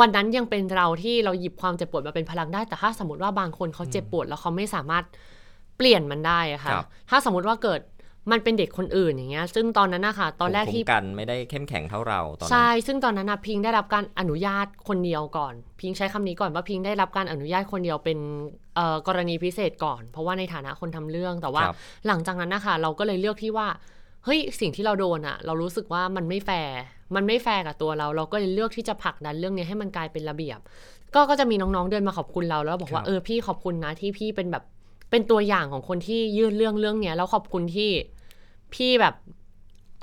[0.00, 5.04] วันนั้นยังเป็นเราที่เราหยิบความเจ็บปวดมาเป็นพลังได้ แต่ถ้าสมมติว่าบางคนเขาเจ็บปวดแล้วเขาไม่สามารถ
[5.76, 7.80] เปลี่ยนมันได้อะค่ะครับถ้าสมมติว่าเกิด
[8.30, 18.18] มันเป็นเด็กคนอื่นอย่างเงี้ย ซึ่งตอนนั้นนะคะตอนแรกภูมิที่คุ้มกันไม่ได้เข้มแข็งเท่าเราตอนนั้นใช่ซึ่งตอนนั้นนะพิงได้รับการอนุญาตคนเดียวก่อน พิงใช้คำนี้ก่อนว่าพิงได้รับการอนุญาตคนเดียวเป็น
[18.74, 23.68] เอ่อกรณีพิเศษก่อน เพราะว่าในฐานะคนทำเรื่องแต่ว่าครับหลังจากนั้นนะคะเราก็เลยเลือกที่ว่า
[24.24, 26.78] เฮ้ยสิ่งที่เราโดนอะเรารู้สึกว่ามันไม่แฟร์
[27.14, 30.58] มันไม่แฟร์กับตัวเรา เราก็เลยเลือกที่จะผลักดันเรื่องนี้ให้มันกลายเป็นระเบียบ
[31.14, 34.64] ก็ก็จะมีน้องๆเดินมาขอบคุณเราแล้วบอกว่าครับเออพี่ขอบคุณนะที่พี่เป็นแบบ
[35.10, 37.90] เป็นตัวอย่างของคนที่ยื่นเรื่องเรื่องเนี้ยแล้วขอบคุณที่
[38.74, 39.14] พี่แบบ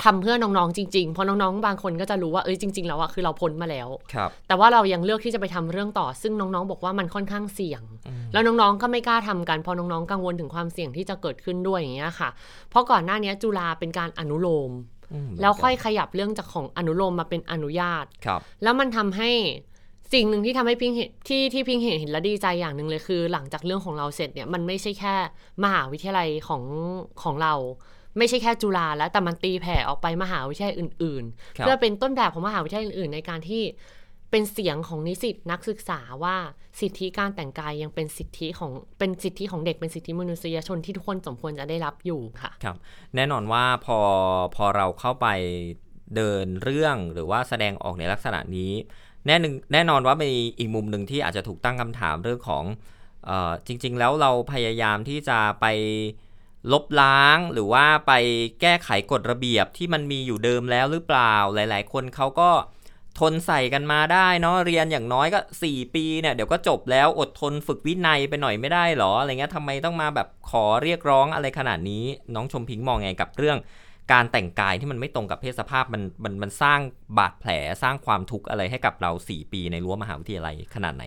[0.03, 12.29] ทำเพื่อน้องๆจริงๆ เพราะน้องๆ บางคนก็จะรู้ว่าเอ้ยจริง ๆ แล้วอะคือเราพ้นมาแล้วครับแต่ว่าเรายังเลือกที่จะไปทำเรื่องต่อ ซึ่งน้องๆ บอกว่ามันค่อนข้างเสี่ยงอืมแล้วน้องๆ ก็ไม่กล้าทำกัน เพราะน้องๆ กังวลถึงความเสี่ยงที่จะเกิดขึ้นด้วยอย่างเงี้ยค่ะ
[12.69, 14.71] เพราะก่อนหน้านี้จุฬาเป็นการอนุโลม
[15.13, 19.31] อืมแล้วค่อยขยับเรื่องจากของอนุโลมมาเป็นอนุญาตครับแล้วมันทำให้
[20.13, 25.15] สิ่งหนึ่งที่ทำให้พิงเห็นที่ที่พิงเห็นเห็นและดีใจอย่างหนึ่งเลยคือ หลังจากเรื่องของเราเสร็จเนี่ยมันไม่ใช่แค่
[25.63, 26.63] มหาวิทยาลัยของ
[27.23, 27.53] ของเรา
[28.17, 33.63] ไม่ใช่แค่จุฬาแล้วแต่มันตีแผ่ออกไปมหาวิทยาลัยอื่นๆครับเพื่อเป็นต้นแบบของมหาวิทยาลัยอื่น ๆ ในการที่
[34.31, 36.35] เป็นเสียงของนิสิตนักศึกษาว่า
[36.79, 42.77] สิทธิการแต่งกายยังเป็นสิทธิของเป็นสิทธิของเด็กเป็นสิทธิมนุษยชนที่ทุกคนสมควรจะได้รับอยู่ค่ะครับ
[43.15, 43.99] แน่นอนว่าพอ
[44.55, 45.27] พอเราเข้าไป
[46.15, 48.71] เดินเรื่องหรือว่าแสดงออกในลักษณะนี้
[49.27, 52.63] แน่นึงแน่นอนว่ามีอีกมุมหนึ่งที่อาจจะถูกตั้งคำถามเรื่องของ
[53.25, 55.65] เออจริง ๆ แล้วเราพยายามที่จะไป
[56.71, 58.11] ลบล้างหรือว่าไป
[58.61, 62.51] แก้ไขกฎระเบียบที่มันมีอยู่เดิมแล้วหรือเปล่า หลาย ๆ คนเขาก็
[63.19, 72.03] ทนใส่กันมาได้เนาะเรียนอย่างน้อยก็ 4 ปีเนี่ยเดี๋ยวก็จบแล้วอดทนฝึกวินัยไปหน่อยไม่ได้หรออะไรเงี้ยทำไมต้องมาแบบขอเรียกร้องอะไรขนาดนี้
[72.35, 73.57] น้องชมพิงมองไงกับเรื่อง
[74.11, 76.79] การแต่งกายที่มันไม่ตรงกับเพศสภาพมันมันมันสร้าง
[77.17, 77.51] บาดแผล
[77.83, 81.05] สร้างความทุกข์อะไรให้กับเรา 4 ปีในรั้วมหาวิทยาลัยขนาดไหน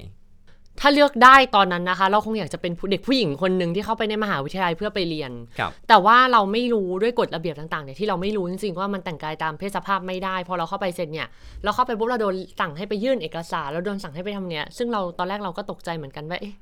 [0.80, 11.28] ถ้าเลือกได้ตอนนั้นนะคะ เราคงอยากจะเป็นผู้เด็กผู้หญิงคนหนึ่งที่เข้าไปในมหาวิทยาลัยเพื่อไปเรียนครับแต่ว่าเราไม่รู้ด้วยกฎระเบียบต่างๆเนี่ยที่เราไม่รู้จริงๆว่ามันแต่งกายตามเพศสภาพไม่ได้ พอเราเข้าไปเสร็จเนี่ย
[11.64, 16.54] เราเข้าไปปุ๊บเราโดนสั่งให้ไปยื่นเอกสารเราโดนสั่งให้ไปทำเนี่ยซึ่งเราตอนแรกเราก็ตกใจเหมือนกันว่าเอ๊ะ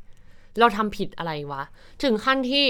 [0.60, 1.62] เราทำผิดอะไรวะ
[2.02, 2.66] ถึงขั้นที่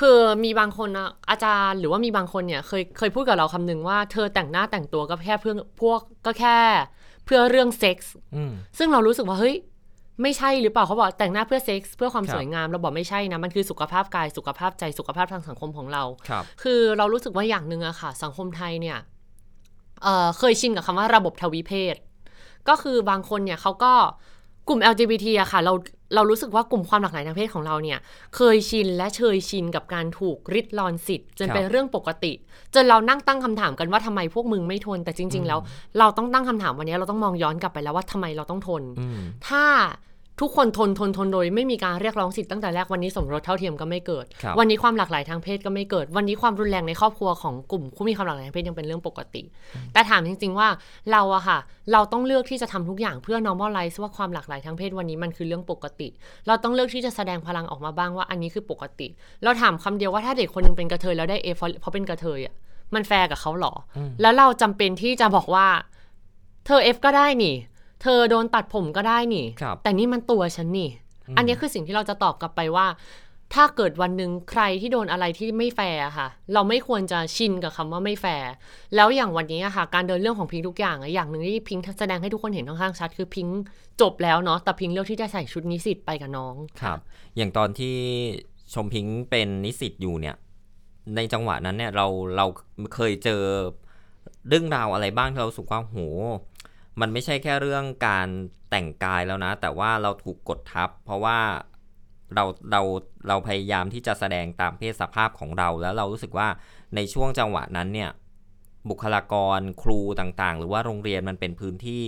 [0.00, 6.56] คือมีบางคนอะอาจารย์หรือว่ามีบางคนเนี่ยเคยเคยพูดกับเราคำหนึ่งว่าเธอแต่งหน้าแต่งตัวก็แค่เพื่อพวกก็แค่
[7.24, 9.56] เพื่อเรื่องเซ็กส์อืมซึ่งเรารู้สึกว่าเฮ้ย
[10.22, 18.98] ไม่ใช่หรือเปล่าเขาบอกแต่งหน้าเพื่อเซ็กส์เพื่อความครับสวยงามเราบอกไม่ใช่นะมันคือสุขภาพกายสุขภาพใจสุขภาพทางสังคมของเราครับคือเรารู้สึกว่าอย่างหนึ่งอะค่ะ สังคมไทยเนี่ย
[20.02, 21.96] เอ่อเคยชินกับคำว่าระบบทวิเพศ
[22.68, 23.92] ก็คือบางคนเนี่ยเขาก็
[24.68, 25.72] กลุ่ม LGBT อะค่ะ เรา
[26.14, 27.98] เรารู้สึกว่ากลุ่มความหลากหลายทางเพศของเราเนี่ย
[28.36, 32.32] เคยชินและเชยชินกับการถูกริดรอนสิทธิ์จนครับเป็นเรื่องปกติ
[32.74, 35.60] จนเรานั่งตั้งคำถามกันว่าทำไมพวกมึงไม่ทน แต่จริง ๆ แล้ว
[35.98, 39.64] เราต้องตั้งคำถามวันนี้เราต้องมองย้อนกลับไปแล้วว่าทำไมเราต้องทนอืมถ้า
[40.40, 49.42] ทุกคนทนทนทนโดยไม่มีการเรียกร้องสิทธิ์ตั้งแต่แรกวันนี้สมรสเท่าเทียมก็ไม่เกิดครับวันนี้ความหลากหลายทางเพศก็ไม่เกิด วันนี้ความรุนแรงในครอบครัวของกลุ่มผู้มีความหลากหลายทางเพศยังเป็นเรื่องปกติ
[49.92, 50.68] แต่ถามจริง ๆ ว่า
[51.12, 51.58] เราอะค่ะ
[51.92, 56.08] เราต้องเลือกที่จะทำทุกอย่างเพื่อ normalize ว่าความหลากหลายทางเพศวันนี้มันคือเรื่องปกติ
[56.46, 59.08] เราต้องเลือกที่จะแสดงพลังออกมาบ้างว่าอันนี้คือปกติ
[59.44, 62.54] เราถามคำเดียวว่าถ้าเด็กคนหนึงเป็นกระเทยแล้วได้ A เพราะเพราะเป็นกระเทยอะ
[62.94, 65.66] มันแฟร์กับเขาเหรออมแล้วเราจำเป็นที่จะบอกว่า
[66.66, 67.54] เธอ F ก็ได้นี่
[68.02, 70.90] เธอโดนตัดผมก็ได้นี่ ครับแต่นี่มันตัวฉันนี่
[71.36, 72.86] อันนี้คือสิ่งที่เราจะตอบกลับไปว่า
[73.54, 78.50] ถ้าเกิดวันหนึ่งใครที่โดนอะไรที่ไม่แฟร์อะค่ะ เราไม่ควรจะชินกับคำว่าไม่แฟร์
[78.94, 83.60] แล้วอย่างวันนี้อะค่ะ การเดินเรื่องของพิงค์ทุกอย่างอะอย่างหนึ่งที่พิงค์แสดงให้ทุกคนเห็นค่อนข้างชัด คือพิงค์
[84.00, 86.98] จบแล้วเนาะแต่พิงค์เลือกที่จะใส่ชุดนิสิตไปกับน้อง ครับ
[87.36, 87.94] อย่างตอนที่
[88.74, 90.36] ชมพิงค์เป็นนิสิตอยู่เนี่ย
[91.16, 92.06] ในจังหวะนั้นเนี่ยเรา
[92.36, 92.46] เรา
[92.94, 93.42] เคยเจอ
[94.48, 95.96] เรื่องราวอะไรบ้างที่เรารู้สึกว่าโห
[97.00, 98.28] มันไม่ใช่แค่เรื่องการ
[98.70, 101.38] แต่งกายแล้วนะ แต่ว่าเราถูกกดทับ เพราะว่า
[102.34, 102.82] เราเรา
[103.28, 106.48] เราพยายามที่จะแสดงตามเพศสภาพของเราแล้วเรารู้สึกว่า
[106.94, 108.10] ในช่วงจังหวะนั้นเนี่ย
[108.90, 112.04] บุคลากรครูต่างๆ หรือว่าโรงเรียนมันเป็นพื้นที่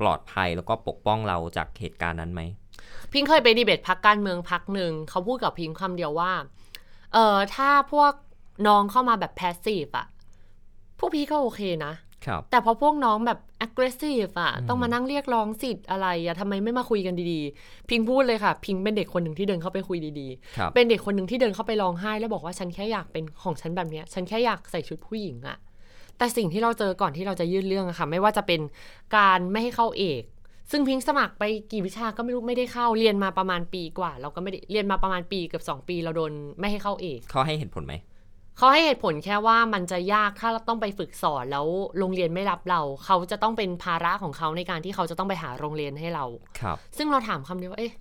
[0.00, 2.40] ปลอดภัยแล้วก็ปกป้องเราจากเหตุการณ์นั้นไหม
[3.12, 6.32] พิงเคยไปดีเบตพักการเมืองพักหนึ่งเขาพูดกับพิงค์คำเดียวว่า
[7.12, 8.12] เออถ้าพวก
[8.66, 10.06] น้องเข้ามาแบบ passive อะ
[10.98, 11.92] พวกพี่ก็โอเคนะ
[12.50, 25.56] แต่พอพวกน้องแบบ aggressive อะอืมต้องมานั่งเรียกร้องสิทธิ์อะไรอะทำไมไม่มาคุยกันดีๆ พิงพูดเลยค่ะ พิงเป็นเด็กคนหนึ่งที่เดินเข้าไปคุยดีครับๆเป็นเด็กคนหนึ่งที่เดินเข้าไปร้องไห้ แล้วบอกว่าฉันแค่อยากเป็นของฉันแบบเนี้ย ฉันแค่อยากใส่ชุดผู้หญิงอะ
[26.18, 28.60] แต่สิ่งที่เราเจอก่อนที่เราจะยื่นเรื่องอะค่ะ ไม่ว่าจะเป็น
[29.16, 30.22] การไม่ให้เข้าเอก
[30.70, 37.94] ซึ่งพิงสมัครไปกี่วิชาก็ไม่รู้ไม่ได้เข้าเรียนมาประมาณปีกว่า เราก็ไม่ได้เรียนมาประมาณปีเกือบสองปี เราโดนไม่ให้เข้าเอกเขาให้เหตุผลไหม
[38.56, 41.66] เขาให้เหตุผลแค่ว่ามันจะยากถ้าเราต้องไปฝึกสอนแล้ว
[41.98, 46.24] โรงเรียนไม่รับเรา เขาจะต้องเป็นภาระของเขาในการที่เขาจะต้องไปหาโรงเรียนให้เรา
[46.60, 47.92] ครับ ซึ่งเราถามคำเดียวว่าเอ๊ะ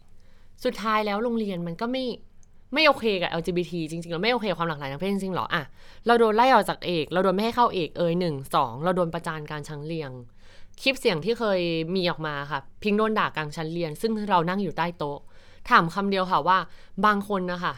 [0.65, 2.05] สุดท้ายแล้วโรงเรียนมันก็ไม่
[2.73, 5.63] ไม่โอเคกับ LGBT จริงๆเราไม่โอเคกับความหลากหลายทางเพศจริงๆหรออะ
[6.07, 10.11] เราโดนไล่ออกจากเอก เราโดนไม่ให้เข้าเอกเอยหนึ่งสองเราโดนประจานการชั้นเรียง
[10.81, 11.59] คลิปเสียงที่เคย
[11.95, 15.19] มีออกมาค่ะ พิงโดนด่ากลางชั้นเรียน ซึ่งเรานั่งอยู่ใต้โต๊ะ
[15.69, 16.57] ถามคำเดียวค่ะว่า
[17.05, 17.73] บางคนนะคะ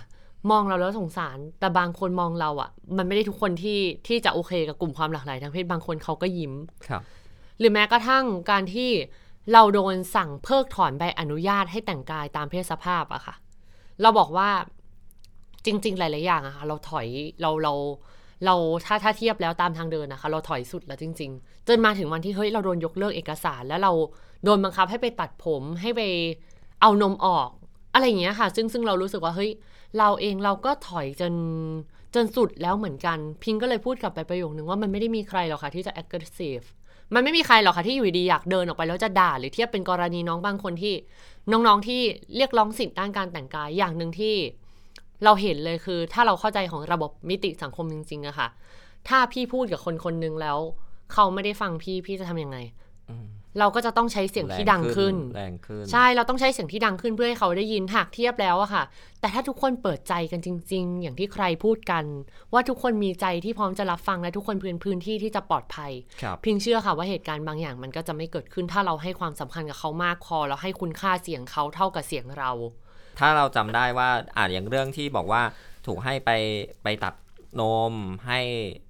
[0.51, 6.53] มองเราแล้วสงสาร แต่บางคนมองเราอะ่ะ มันไม่ได้ทุกคนที่ที่จะโอเคกับกลุ่มความหลากหลายทางเพศบางคนเขาก็ยิ้ม
[6.87, 7.01] ครับ
[7.59, 8.89] หรือแม้กระทั่งการที่
[9.53, 13.35] เราโดนสั่งเพิกถอนใบอนุญาตให้แต่งกายตามเพศสภาพอะค่ะ
[14.01, 14.49] เราบอกว่า
[15.65, 17.07] จริง ๆ หลาย ๆ อย่างอะค่ะ เราถอย
[17.41, 17.73] เราเรา
[18.45, 18.55] เรา
[18.85, 23.91] ถ้าถ้าเทียบแล้วตามทางเดินนะคะ เราถอยสุดแล้วจริง ๆ จนมาถึงวันที่เฮ้ยเราโดนยกเลิกเอกสาร แล้วเรา
[24.43, 26.01] โดนบังคับให้ไปตัดผมให้ไป
[26.81, 27.49] เอานมออก
[27.93, 29.51] อะไรอย่างเงี้ยค่ะ ซึ่งซึ่งเรารู้สึกว่าเฮ้ย
[29.97, 31.33] เราเองเราก็ถอยจน
[32.15, 36.65] จนสุดแล้วเหมือนกัน พิงก็เลยพูดกลับไปประโยคนึงว่ามันไม่ได้มีใครหรอกค่ะที่จะ aggressive
[37.13, 40.93] มันไม่มีใครหรอกค่ะที่อยู่ดีอยากเดินออกไปแล้วจะด่า หรือเทียบเป็นกรณีน้องบางคนที่
[41.51, 42.01] น้องๆที่
[42.35, 44.35] เรียกร้องสิทธิ์ด้านการแต่งกายอย่างหนึ่งที่
[45.23, 48.47] เราเห็นเลยคือ ถ้าเราเข้าใจของระบบมิติสังคมจริงๆอะค่ะ
[49.07, 50.57] ถ้าพี่พูดกับคนคนนึงแล้ว
[51.13, 52.57] เขาไม่ได้ฟังพี่พี่จะทำยังไง
[53.59, 58.83] เราก็จะต้องใช้เสียงที่ดังขึ้น แรงขึ้น ใช่ เราต้องใช้เสียงที่ดังขึ้นเพื่อให้เขาได้ยินหากเทียบแล้วอะค่ะ
[59.21, 62.05] แต่ถ้าทุกคนเปิดใจกันจริง ๆ อย่างที่ใครพูดกัน
[62.53, 65.91] ว่าทุกคนมีใจที่พร้อมจะรับฟังและทุกคนพื้นพื้นที่ที่จะปลอดภัย
[66.21, 72.51] ครับพิงเชื่อค่ะว่าเหตุการณ์บางอย่างมันก็จะไม่เกิดขึ้น ถ้าเราให้ความสำคัญกับเขามากพอแล้วให้คุณค่าเสียงเขาเท่ากับเสียงเรา
[73.19, 75.41] ถ้าเราจำได้ว่าอ่านอย่างเรื่องที่บอกว่า
[75.87, 76.31] ถูกให้ไป
[76.83, 77.13] ไปตัด
[77.59, 77.93] นม
[78.27, 78.39] ให้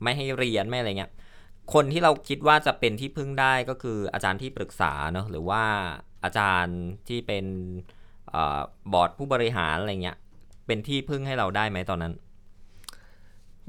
[0.03, 1.11] ไม่ให้เรียนไม่อะไรเงี้ย
[1.73, 5.63] คนที่เราคิดว่าจะเป็นที่พึ่งได้ก็คืออาจารย์ที่ปรึกษาเนอะหรือว่า
[6.23, 7.45] อาจารย์ที่เป็น
[8.33, 10.17] บอร์ดผู้บริหารอะไรเงี้ย
[10.67, 12.13] เป็นที่พึ่งให้เราได้ไหมตอนนั้น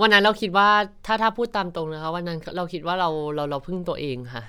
[0.01, 0.69] วันนั้นเราคิดว่า
[1.07, 4.45] ถ้าถ้าพูดตามตรงนะคะวันนั้นเราคิดว่าเราเราเราพึ่งตัวเองค่ะ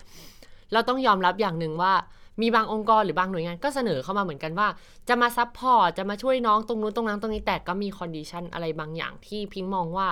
[0.74, 1.94] เราต้องยอมรับอย่างหนึ่งว่า
[2.42, 4.68] มีบางองค์กรหรือบางหน่วยงานก็เสนอเข้ามาเหมือนกันว่า
[5.10, 10.08] จะมา support จะมาช่วยน้องตรงนู้นตรงนั้นตรงนี้แต่ก็มี condition อะไรบางอย่างที่พิงมองว่า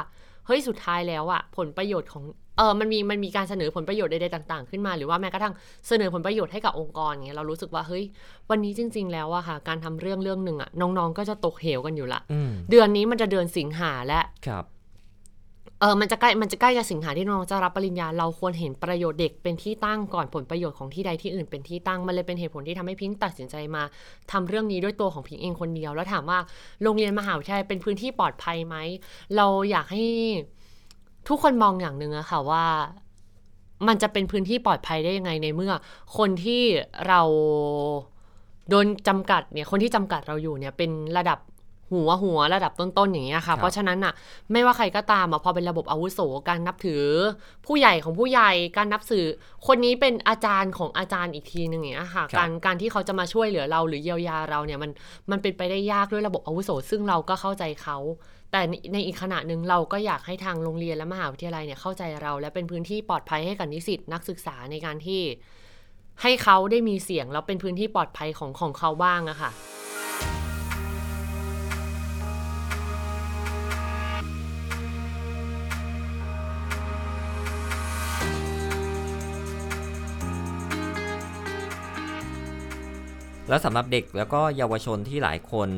[0.45, 2.23] เฮ้ยสุดท้ายแล้วอะผลประโยชน์ของ
[2.57, 5.53] เออมันมีมันมีการเสนอผลประโยชน์ใดๆต่าง ๆ ขึ้นมาหรือว่าแม้กระทั่ง
[5.87, 8.03] เสนอผลประโยชน์ให้กับองค์กรเงี้ยเรารู้สึกว่าเฮ้ย
[8.49, 14.65] วันนี้จริง ๆ แล้วอะค่ะ การทำเรื่องเรื่องหนึ่งอะน้องๆก็จะตกเหวกันอยู่ละอืมเดือนนี้มันจะเดือนสิงหาและครับ
[15.81, 23.83] เออมันจะใกล้ มันจะใกล้กับสิงหาที่น้องจะรับปริญญา เราควรเห็นประโยชน์เด็กเป็นที่ตั้งก่อนผลประโยชน์ของที่ใดที่อื่นเป็นที่ตั้ง มันเลยเป็นเหตุผลที่ทำให้พิงค์ตัดสินใจมา
[24.31, 26.39] ทำเรื่องนี้ด้วยตัวของพิงค์เองคนเดียว แล้วถามว่า
[26.83, 28.75] โรงเรียนมหาวิทยาลัยเป็นพื้นที่ปลอดภัยไหม
[29.35, 30.03] เราอยากให้
[31.27, 32.65] ทุกคนมองอย่างหนึ่งอะค่ะว่า
[33.87, 35.73] มันจะเป็นพื้นที่ปลอดภัยได้ยังไงในเมื่อ
[36.17, 36.61] คนที่
[37.07, 37.21] เรา
[38.69, 41.39] โดนจำกัดเนี่ยคนที่จำกัดเราอยู่เนี่ยเป็นระดับ
[41.91, 44.13] หัวหัวระดับต้นๆอย่างเงี้ยครัค่ะบเพราะฉะนั้นอะ
[44.51, 47.03] ไม่ว่าใครก็ตามอะพอเป็นระบบอาวุโสการนับถือ
[47.65, 49.25] ผู้ใหญ่ของผู้ใหญ่การนับสื่อ
[49.67, 54.91] คนนี้เป็นอาจารย์ของอาจารย์อีกทีหนึ่งอย่างเงี้ยค่ะการการที่เขาจะมาช่วยเหลือเราหรือเยียวยาเราเนี่ยมัน
[55.31, 57.97] มันเป็นไปได้ยากด้วยระบบอาวุโส ซึ่งเราก็เข้าใจเขา
[58.51, 58.61] แต่
[58.93, 65.21] ในอีกขณะหนึ่งเราก็อยากให้ทางโรงเรียนและมหาวิทยาลัยเนี่ยเข้าใจเรา และเป็นพื้นที่ปลอดภัยให้กับนิสิตนักศึกษาในการที่
[66.21, 69.51] ให้เขาได้มีเสียงแล้วเป็นพื้นที่ปลอดภัยของของเขาบ้างอะค่ะ
[83.49, 85.69] แล้วสำหรับเด็กแล้วก็เยาวชนที่หลายคน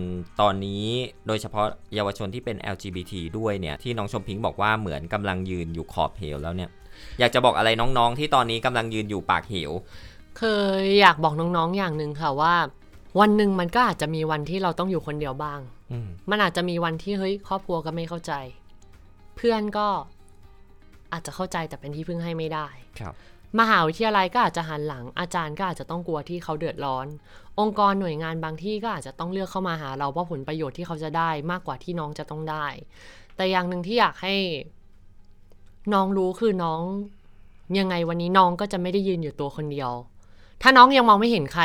[0.42, 0.86] ตอนนี้
[1.28, 6.70] โดยเฉพาะเยาวชนที่เป็น LGBT ด้วยเนี่ยที่น้องชมพิงค์บอกว่าเหมือนกำลังยืนอยู่ขอบเหวแล้วเนี่ย
[7.20, 9.72] อยากจะบอกอะไรน้องๆ ที่ตอนนี้กำลังยืนอยู่ปากเหว
[10.38, 10.44] เค
[10.82, 12.56] ยอยากบอกน้องๆอย่างหนึ่งค่ะว่า
[13.20, 15.60] วันหนึ่งมันก็อาจจะมีวันที่เราต้องอยู่คนเดียวบ้าง
[15.92, 18.34] อืมมันอาจจะมีวันที่เฮ้ยครอบครัวก็ไม่เข้าใจ
[19.36, 19.88] เพื่อนก็
[21.14, 22.68] อาจจะเข้าใจแต่เป็นที่พึ่งให้ไม่ได้
[23.00, 23.14] ครับ
[23.60, 27.08] มหาวิทยาลัยก็อาจจะหันหลัง อาจารย์ก็อาจจะต้องกลัวที่เขาเดือดร้อน
[27.60, 32.66] องค์กรหน่วยงานบางที่ก็อาจจะต้องเลือกเข้ามาหาเราเพราะผลประโยชน์ที่เขาจะได้มากกว่าที่น้องจะต้องได้
[33.36, 34.36] แต่อย่างหนึ่งที่อยากให้
[35.94, 36.82] น้องรู้คือน้อง
[37.80, 39.92] ยังไงวันนี้น้องก็จะไม่ได้ยืนอยู่ตัวคนเดียว
[40.62, 41.64] ถ้าน้องยังมองไม่เห็นใคร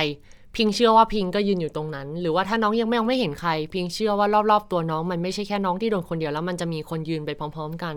[0.57, 7.95] พิงเชื่อว่าพิงก็ยืนอยู่ตรงนั้น หรือว่าถ้าน้องยังไม่ยังไม่เห็นใคร พิงเชื่อว่ารอบๆตัวน้องมันไม่ใช่แค่น้องที่โดนคนเดียวแล้วมันจะมีคนยืนไปพร้อม ๆ กัน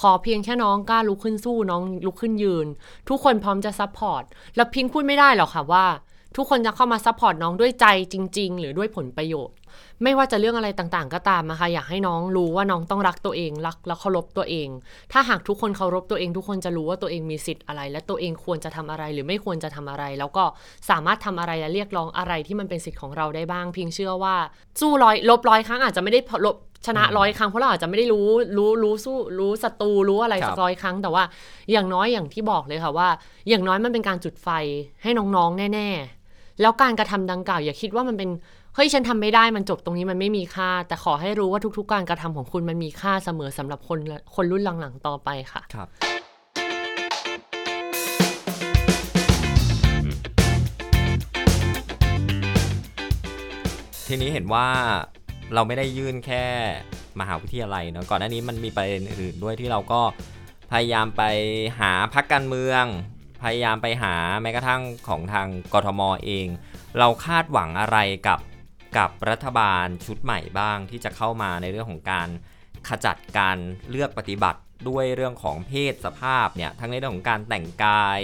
[0.00, 2.66] ขอเพียงแค่น้องกล้าลุกขึ้นสู้น้องลุกขึ้นยืน
[3.08, 4.22] ทุกคนพร้อมจะ support
[4.56, 5.86] แล้วพิงพูดไม่ได้หรอกค่ะว่า
[6.36, 9.56] ทุกคนจะเข้ามา support น้องด้วยใจจริง ๆ หรือด้วยผลประโยชน์
[10.02, 14.68] ไม่ว่าจะเรื่องอะไรต่างๆ ก็ตามนะคะอยากให้น้องรู้ว่าน้องต้องรักตัวเองรักและเคารพตัวเอง
[15.12, 20.44] ถ้าหากทุกคนเคารพตัวเอง ทุกคนจะรู้ว่าตัวเองมีสิทธิ์อะไร และตัวเองควรจะทำอะไรหรือไม่ควรจะทำอะไร แล้วก็
[20.90, 24.36] สามารถทำอะไรและเรียกร้องอะไรที่มันเป็นสิทธิ์ของเราได้บ้างเพียงเชื่อว่า
[24.80, 31.24] สู้ร้อยลบร้อยครั้งอาจจะไม่ได้ลบชนะร้อยครั้งเพราะเราอาจจะไม่ได้รู้รู้รู้สู้รู้ศัตรูรู้อะไรครับสักร้อยครั้ง แต่ว่า
[31.72, 33.08] อย่างน้อยอย่างที่บอกเลยค่ะว่า
[33.48, 34.48] อย่างน้อยมันเป็นการจุดไฟ
[35.02, 36.17] ให้น้องๆแน่ ๆ
[36.60, 38.30] แล้วการกระทำดังกล่าวอย่าคิดว่ามันเป็น
[38.74, 43.98] เฮ้ยฉันทำไม่ได้มันจบตรงนี้มันไม่มีค่า แต่ขอให้รู้ว่าทุก ๆ การกระทำของคุณมันมีค่าเสมอสำหรับคน
[44.34, 45.88] คนรุ่นหลังๆต่อไปค่ะครับ
[54.06, 54.66] ทีนี้เห็นว่า
[55.54, 56.44] เราไม่ได้ยื่นแค่
[57.20, 60.00] มหาวิทยาลัยเนอะก่อนหน้านี้มันมีประเด็นอื่นด้วยที่เราก็
[60.70, 61.22] พยายามไป
[61.80, 62.84] หาพักการเมือง
[63.42, 66.46] พยายามไปหาแม้กระทั่งของทางกทมเอง
[66.98, 67.98] เราคาดหวังอะไร
[68.28, 68.40] กับ
[68.98, 72.28] กับรัฐบาลชุดใหม่บ้างที่จะเข้ามาในเรื่องของการ
[72.88, 73.56] ขจัดการ
[73.90, 78.18] เลือกปฏิบัติด้วยเรื่องของเพศสภาพเนี่ยทั้งในเรื่องของการแต่งกาย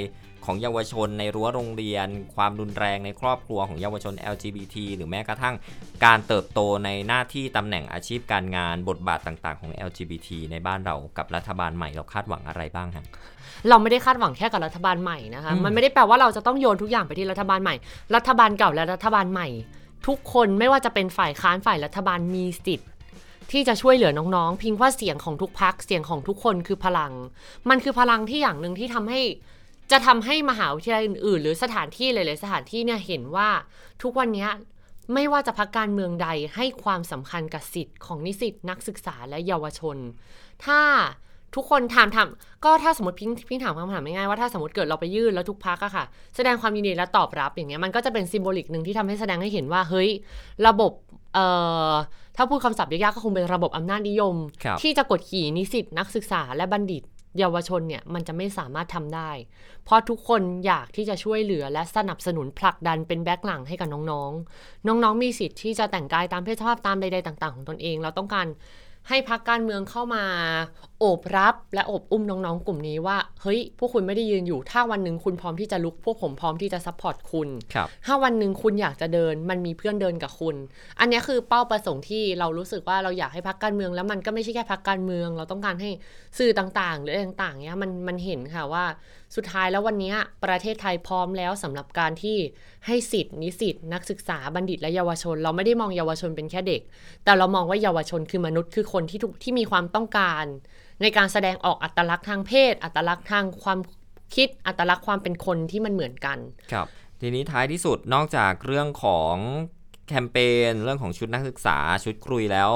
[0.44, 5.54] ของเยาวชนในรั้วโรงเรียน ความรุนแรงในครอบครัวของเยาวชน LGBT หรือแม้กระทั่ง
[6.04, 13.04] การเติบโตในหน้าที่ตำแหน่งอาชีพการงานบทบาทต่างๆ ของ LGBT ในบ้านเรากับรัฐบาลใหม่เราคาดหวังอะไรบ้างฮะ
[13.68, 17.74] เราไม่ได้คาดหวังแค่กับรัฐบาลใหม่นะคะอืมมันไม่ได้แปลว่าเราจะต้องโยนทุกอย่างไปที่รัฐบาลใหม่
[18.16, 19.48] รัฐบาลเก่าและรัฐบาลใหม่
[20.07, 22.90] ทุกคนไม่ว่าจะเป็นฝ่ายค้านฝ่ายรัฐบาลมีสิทธิ์
[23.50, 27.12] ที่จะช่วยเหลือน้องๆ พิงว่าเสียงของทุกพักเสียงของทุกคนคือพลัง
[27.70, 29.20] มันคือพลังที่อย่างหนึ่งที่ทำให้
[29.90, 33.49] จะทำให้มหาวิทยาลัยอื่นๆ หรือสถานที่หลายๆสถานที่เนี่ยเห็นว่า
[34.03, 34.51] ทุกวันเนี้ย
[35.14, 39.97] ไม่ว่าจะพักการเมืองใดให้ความสำคัญกับสิทธิ์ของนิสิตนักศึกษาและเยาวชน
[40.64, 40.81] ถ้า
[41.55, 42.29] ทุกคนถามถาม
[42.64, 46.05] ก็ถ้าสมมติพิงพิงถามคำถามง่ายๆว่าถ้าสมมติเกิดเราไปยื่นแล้วทุกพักอะค่ะ
[46.37, 50.11] แสดงความยินดีและตอบรับอย่างเงี้ยมันก็จะเป็นซิมโบลิกหนึ่งที่ทำให้แสดงให้เห็นว่าเฮ้ย
[50.66, 50.92] ระบบ
[51.35, 51.47] เอ่
[51.90, 51.92] อ
[52.37, 57.03] ถ้าพูดคำศัพท์ยากๆก็คงเป็นระบบอำนาจนิยมครับที่จะกดขี่นิสิตนักศึกษาและบัณฑิต
[57.38, 59.31] เยาวชนเนี่ยมันจะไม่สามารถทำได้
[59.85, 68.47] เพราะทุกคนอยากที่จะช่วยเหลือและสนับสนุนผลักดันเป็นแบ็คหลังให้กับน้องๆ น้องๆมีสิทธิ์ที่จะแต่งกายตามเพศสภาพตามใดๆต่าง ๆ ของตนเอง เราต้องการ
[69.09, 70.25] ให้พรรคการเมืองเข้ามา
[71.01, 80.57] โอบรับและโอบอุ้มน้องๆ กลุ่มนี้ว่า เฮ้ย พวกคุณไม่ได้ยืนอยู่ ถ้าวันหนึ่งคุณพร้อมที่จะลุก พวกผมพร้อมที่จะ support คุณครับถ้าวันหนึ่งคุณอยากจะเดิน มันมีเพื่อนเดินกับคุณ
[81.01, 85.90] อันเนี้ยคือเป้าประสงค์ที่เรารู้สึกว่าเราอยากให้พักการเมือง แล้วมันก็ไม่ใช่แค่พักการเมือง เราต้องการให้
[86.38, 88.85] สื่อต่างๆ หรืออะไรต่างๆเนี้ยมันมันเห็นค่ะว่า
[89.37, 92.37] สุดท้ายแล้ววันเนี้ยประเทศไทยพร้อมแล้วสำหรับการที่
[92.87, 96.83] ให้สิทธิ์นิสิตนักศึกษาบัณฑิตและเยาวชน เราไม่ได้มองเยาวชนเป็นแค่เด็ก
[97.25, 100.44] แต่เรามองว่าเยาวชนคือมนุษย์คือคนที่ทุกที่มีความต้องการ
[101.02, 103.78] ในการแสดงออกอัตลักษณ์ทางเพศ อัตลักษณ์ทางความ
[104.35, 106.38] คิดอัตลักษณ์ความเป็นคนที่มันเหมือนกัน
[106.72, 106.87] ครับ
[107.20, 109.37] ทีนี้ท้ายที่สุดนอกจากเรื่องของ
[110.09, 110.38] แคมเป
[110.70, 112.70] ญเรื่องของชุดนักศึกษาชุดครุยแล้ว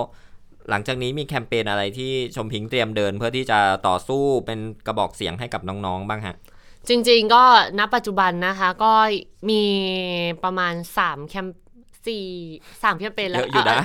[0.70, 6.36] หลังจากนี้มีแคมเปญอะไรที่ชมพิงเตรียมเดินเพื่อที่จะต่อสู้เป็นกระบอกเสียงให้กับน้องๆบ้างฮะ
[6.88, 7.42] จริงๆก็
[7.78, 8.92] ณปัจจุบันนะคะก็
[9.50, 9.62] มี
[10.44, 11.46] ประมาณ3แคม
[12.06, 12.26] สี่
[12.82, 13.80] สามแคมเปญเยแล้วอะอยู่นะ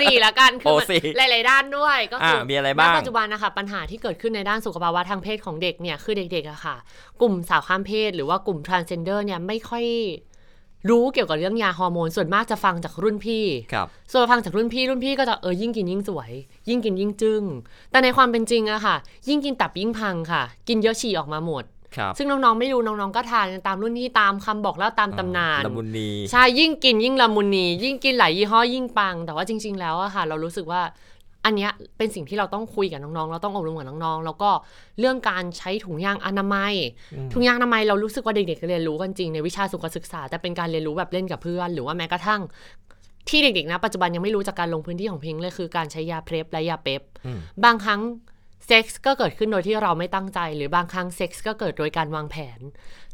[0.00, 6.76] สี่ละกันคือโอ้มันสี่หลาย ๆ ด้านด้วยก็คืออ่ามีอะไรบ้างณปัจจุบันนะคะปัญหาที่เกิดขึ้นในด้านสุขภาวะทางเพศของเด็กเนี่ยคือเด็กๆอะค่ะ
[7.20, 9.86] กลุ่มสาวข้ามเพศ หรือว่ากลุ่ม transgender เนี่ยไม่ค่อย
[10.90, 16.30] รู้เกี่ยวกับเรื่องยาฮอร์โมน ส่วนมากจะฟังจากรุ่นพี่ ครับ ส่วนฟังจากรุ่นพี่รุ่นพี่ก็จะเออยิ่งกินยิ่งสวย
[16.68, 17.42] ยิ่งกินยิ่งจึง้ง
[17.90, 18.96] แต่ในความเป็นจริงอะค่ะ
[19.28, 21.79] ยิ่งกินตับยิ่งพังค่ะ กินเยอะฉี่ออกมาหมดครับ
[22.18, 30.82] ซึ่งน้องๆไม่รู้น้องๆก็ทานกันตามรุ่นพี่ตามคำบอกเล่าตามตำนานละมุนนีใช่ยิ่งกินยิ่งละมุนนียิ่งกินหลายยี่ห้อยิ่งปัง แต่ว่าจริง ๆ แล้วอะค่ะ เรารู้สึกว่า
[31.44, 34.50] อันเนี้ยเป็นสิ่งที่เราต้องคุยกับน้องๆ เราต้องอบรมกับน้องๆ แล้วก็
[35.00, 36.74] เรื่องการใช้ถุงยางอนามัย
[37.32, 42.40] ถุงยางอนามัยเรารู้สึกว่าเด็กๆเรียนรู้กันจริงในวิชาสุขศึกษา แต่เป็นการเรียนรู้แบบเล่นกับเพื่อน หรือว่าแม้กระทั่ง
[43.28, 48.00] ที่เด็กๆนะปัจจุบันยังไม่รู้จากการลงพื้นที่ของพิงเลยคือการใช้ยา PrEP และยา PEP อืมบางครั้ง
[48.70, 52.60] เซ็กส์ก็เกิดขึ้นโดยที่เราไม่ตั้งใจ หรือบางครั้งเซ็กส์ก็เกิดโดยการวางแผน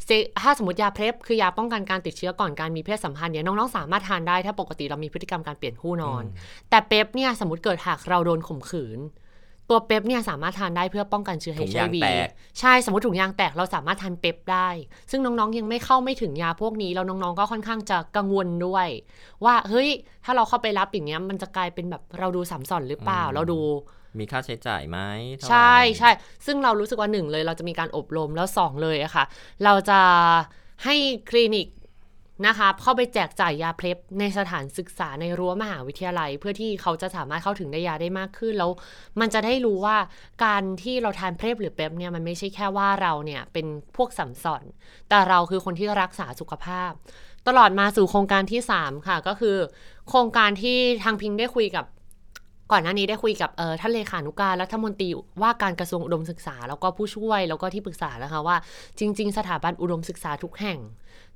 [0.05, 6.25] เซ็กส์ถ้าสมมติยา PrEP คือยาป้องกันการติดเชื้อก่อนการมีเพศสัมพันธ์เนี่ยน้องๆสามารถทานได้ถ้าปกติเรามีพฤติกรรมการเปลี่ยนคู่นอน
[6.71, 9.01] แต่ PEP เนี่ยสมมติเกิดหากเราโดนข่มขืน
[9.71, 12.29] ตัวเป๊ปเนี่ยสามารถทานได้เพื่อป้องกันเชื้อถุงยาง HIV แตก
[12.61, 14.69] ใช่สมมติถุงยางแตกเราสามารถทานเป๊ปได้
[15.11, 18.89] ซึ่งน้องๆยังไม่เข้าไม่ถึงยาพวกนี้ แล้วน้องๆก็ค่อนข้างจะกังวลด้วย
[19.45, 19.89] ว่าเฮ้ย
[20.25, 23.61] ถ้าเราเข้าไปรับอย่างเงี้ยมันจะกลายเป็นแบบเราดูสัมสอนหรือเปล่าอืมเราดู
[24.21, 24.99] มีค่าใช้จ่ายไหม
[25.37, 26.11] เท่าไหร่ใช่ใช่
[26.47, 29.25] ซึ่งเรารู้สึกว่าหนึ่งเลย เราจะมีการอบรมแล้วสองเลยอะค่ะ
[29.65, 30.01] เราจะ
[30.85, 30.95] ให้
[31.31, 31.69] คลินิก
[32.47, 38.71] นะคะเข้าไปแจกจ่ายยาเพล็บในสถานศึกษาในรั้วมหาวิทยาลัย เพื่อที่เขาจะสามารถเข้าถึงได้ยาได้มากขึ้นแล้ว
[39.21, 39.97] มันจะได้รู้ว่า
[40.45, 44.65] การที่เราทานเพล็บหรือเป๊ปเนี่ยมันไม่ใช่แค่ว่าเราเนี่ยเป็นพวกสัมสอน
[45.09, 46.91] แต่เราคือคนที่รักษาสุขภาพ
[47.49, 49.57] ตลอดมาสู่โครงการที่ 3 ค่ะ ก็คือ
[50.09, 51.85] โครงการที่ทางพิงได้คุยกับ
[52.73, 55.09] ก่อนหน้านี้ได้คุยกับเออท่านเลขานุการรัฐมนตรี
[55.43, 58.57] ว่าการกระทรวงอุดมศึกษา แล้วก็ผู้ช่วยแล้วก็ที่ปรึกษานะคะว่า
[58.99, 60.79] จริง ๆ สถาบันอุดมศึกษาทุกแห่ง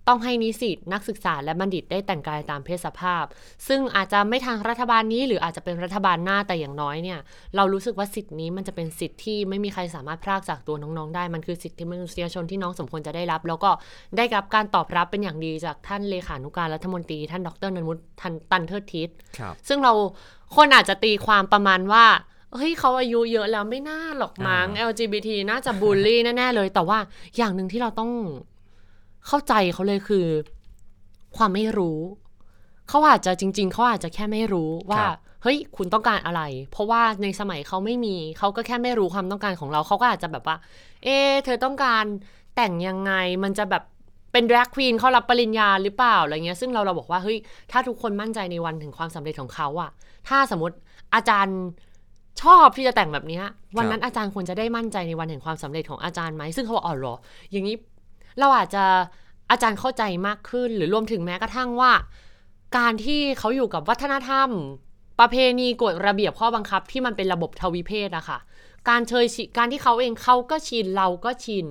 [0.08, 3.24] ต้องให้นิสิตนักศึกษาและบัณฑิตได้แต่งกายตามเพศสภาพ
[3.68, 7.18] ซึ่งอาจจะไม่ทางรัฐบาลนี้หรืออาจจะเป็นรัฐบาลหน้าแต่อย่างน้อยเนี่ย
[7.56, 13.70] เรารู้สึกว่าสิทธินี้มันจะเป็นสิทธิที่ไม่มีใครสามารถพรากจากตัวน้องๆได้มันคือสิทธิมนุษยชนที่น้องสมควรจะได้รับ แล้วก็
[14.16, 19.08] ได้รับการตอบรับเป็นอย่างดีจากท่านเลขานุการรัฐมนตรี ท่านดรนนมุตทันตันเทิดทิศ
[19.38, 19.92] ครับซึ่งเรา
[20.56, 22.04] คนอาจจะตีความประมาณว่า
[22.54, 26.98] เฮ้ยเขาอายุเยอะแล้วไม่น่าหรอกมั้งอ่า LGBT น่าจะบูลลี่แน่ๆเลย แต่ว่า
[27.36, 28.10] อย่างหนึ่งที่เราต้อง
[29.26, 30.26] เข้าใจเขาเลยคือ
[31.36, 31.98] ความไม่รู้
[32.88, 35.02] เขาอาจจะจริง ๆ เขาอาจจะแค่ไม่รู้ว่า
[35.42, 40.56] เฮ้ย คุณต้องการอะไร เพราะว่าในสมัยเขาไม่มี เขาก็แค่ไม่รู้ความต้องการของเรา เขาก็อาจจะแบบว่า
[41.04, 42.04] เอะเธอต้องการ
[42.56, 43.12] แต่งยังไง
[43.44, 43.82] มันจะแบบ
[44.32, 47.38] เป็นดร a กควีนเขารับปริญญาหรือเปล่า อะไรเงี้ย ซึ่งเราเราบอกว่า เฮ้ย
[47.72, 49.90] ถ้าทุกคนมั่นใจในวันถึงความสำเร็จของเขาอะ
[50.28, 50.76] ถ้าสมมติ
[51.14, 51.58] อาจารย์
[52.42, 53.44] ชอบที่จะแต่งแบบเนี้ย
[53.76, 57.14] วันนั้นอาจารย์ควรจะได้มั่นใจในวันแห่งความสำเร็จของอาจารย์ไหม ซึ่งเขาบอกอ๋อเหรอ
[57.52, 57.76] อย่างนี้
[58.40, 58.84] เราอาจจะ
[59.50, 61.92] อาจารย์เข้าใจมากขึ้น หรือรวมถึงแม้กระทั่งว่า
[62.78, 64.48] การที่เขาอยู่กับวัฒนธรรม
[65.20, 68.38] ประเพณีกฎระเบียบข้อบังคับ ที่มันเป็นระบบทวิเพศอะค่ะ
[68.88, 71.66] การเชยชิการที่เขาเองเขาก็ชินเราก็ชิน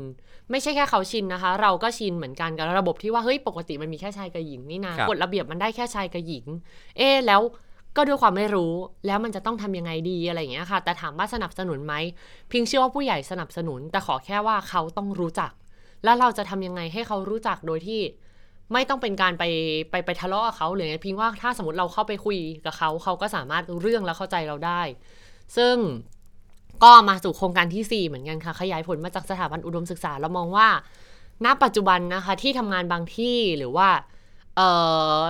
[0.51, 6.45] ไม่ใช่แค่เขาชินนะคะ เราก็ชินเหมือนกันกับระบบที่ว่าเฮ้ยปกติมันมีแค่ชายกับหญิงนี่นะครับ กฎระเบียบมันได้แค่ชายกับหญิง
[6.97, 7.41] เอ๊ะแล้ว
[7.95, 8.74] ก็ด้วยความไม่รู้
[9.05, 11.93] แล้วมันจะต้องทำยังไงดีอะไรอย่างเงี้ยค่ะ แต่ถามว่าสนับสนุนไหม
[12.51, 15.51] พิงเชื่อว่าผู้ใหญ่สนับสนุน แต่ขอแค่ว่าเขาต้องรู้จัก
[16.04, 18.02] แล้วเราจะทำยังไงให้เขารู้จักโดยที่
[18.74, 19.43] ไม่ต้องเป็นการไป
[19.91, 24.82] ไปไปทะเลาะกับเขาหรือไงพิงว่าถ้าสมมติเราเข้าไปคุยกับเขาเขาก็สามารถรู้เรื่องแล้วเข้าใจเราได้
[25.58, 25.76] ซึ่ง
[26.84, 30.68] ก็มาสู่โครงการที่ 4 เหมือนกันค่ะ ขยายผลมาจากสถาบันอุดมศึกษาเรามองว่า
[31.45, 33.88] ณปัจจุบันนะคะที่ทำงานบางที่หรือว่า
[34.56, 34.62] เอ
[35.20, 35.22] อ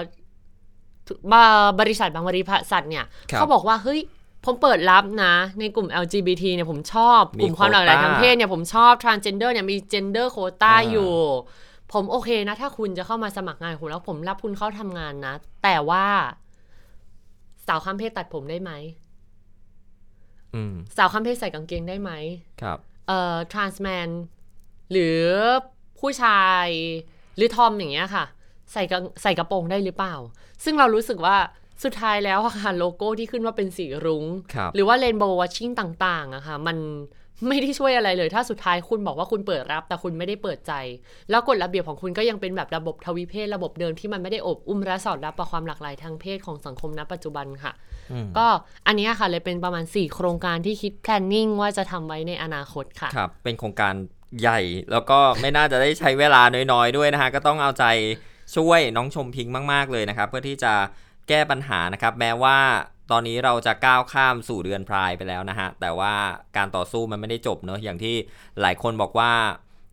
[1.80, 4.02] บริษัทบางบริษัทเนี่ยครับเขาบอกว่าเฮ้ย
[4.46, 11.12] ผมเปิดรับนะ ในกลุ่ม LGBT เนี่ยผมชอบมีกลุ่มความหลากหลายโควต้าทางเพศเนี่ยผมชอบ transgender เนี่ยมี gender quota อ่าอยู่
[11.94, 15.34] ผมโอเคนะ ถ้าคุณจะเข้ามาสมัครงานกับผมแล้วผมรับคุณเข้าทำงานนะ
[15.64, 16.06] แต่ว่า
[17.68, 18.72] สาวข้ามเพศตัดผมได้ไหม
[20.56, 22.12] อืมสาวข้ามเพศใส่กางเกงได้ไหม
[22.62, 22.78] ครับ
[23.08, 24.10] เอ่อ trans man
[24.92, 25.22] หรือ
[26.00, 26.68] ผู้ชาย
[27.36, 28.26] หรือทอมอย่างเงี้ยค่ะ
[28.74, 30.16] ใส่กางใส่กระโปรงได้หรือเปล่า
[30.64, 31.38] ซึ่งเรารู้สึกว่า
[31.84, 36.78] สุดท้ายแล้วอะค่ะโลโก้ที่ขึ้นว่าเป็นสีรุง้งครับหรือว่าเรนโบว์วัชชิ่งต่างๆอะค่ะมัน
[37.48, 40.74] ไม่ได้ช่วยอะไรเลย ถ้าสุดท้ายคุณบอกว่าคุณเปิดรับ แต่คุณไม่ได้เปิดใจ
[41.30, 47.72] แล้วกฎระเบียบของคุณก็ยังเป็นแบบระบบทวิเพศระบบเดิมที่มันไม่ได้อบอุ้มและสอดรับกับความหลากหลายทางเพศของสังคมณปัจจุบันค่ะ
[48.12, 48.48] อืมก็
[48.88, 53.94] อันเนี้ยค่ะเลยเป็นประมาณ 4 โครงการที่คิด planning ว่าจะทำไว้ในอนาคตค่ะครับเป็นโครงการ
[54.42, 54.60] ใหญ่
[54.92, 57.86] แล้วก็ไม่น่าจะได้ใช้เวลาน้อยๆ ด้วยนะฮะก็ต้องเอาใจ
[58.56, 60.74] ช่วยน้องชมพิงค์มาก ๆเลยนะครับเพื่อที่จะ
[61.30, 62.60] แก้ปัญหานะครับ แม้ว่า
[63.12, 66.14] ตอนนี้เราจะก้าวข้ามสู่เดือนพรายไปแล้วนะฮะ แต่ว่า
[66.58, 68.16] การต่อสู้มันไม่ได้จบเนอะอย่างที่
[68.62, 69.32] หลายคนบอกว่า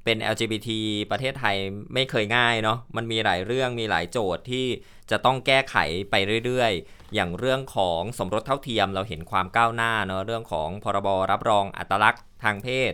[0.05, 0.69] เป็น LGBT
[1.11, 1.57] ประเทศไทย
[1.95, 4.67] ไม่เคยง่ายเนาะมันมีหลายเรื่องมีหลายโจทย์ที่
[5.11, 5.77] จะต้องแก้ไข
[6.11, 6.15] ไป
[6.45, 12.93] เรื่อยๆ อย่างเรื่องของสมรสเท่าเทียมเราเห็นความก้าวหน้าเนอะเรื่องของพรบรับรองอัตลักษณ์ทางเพศ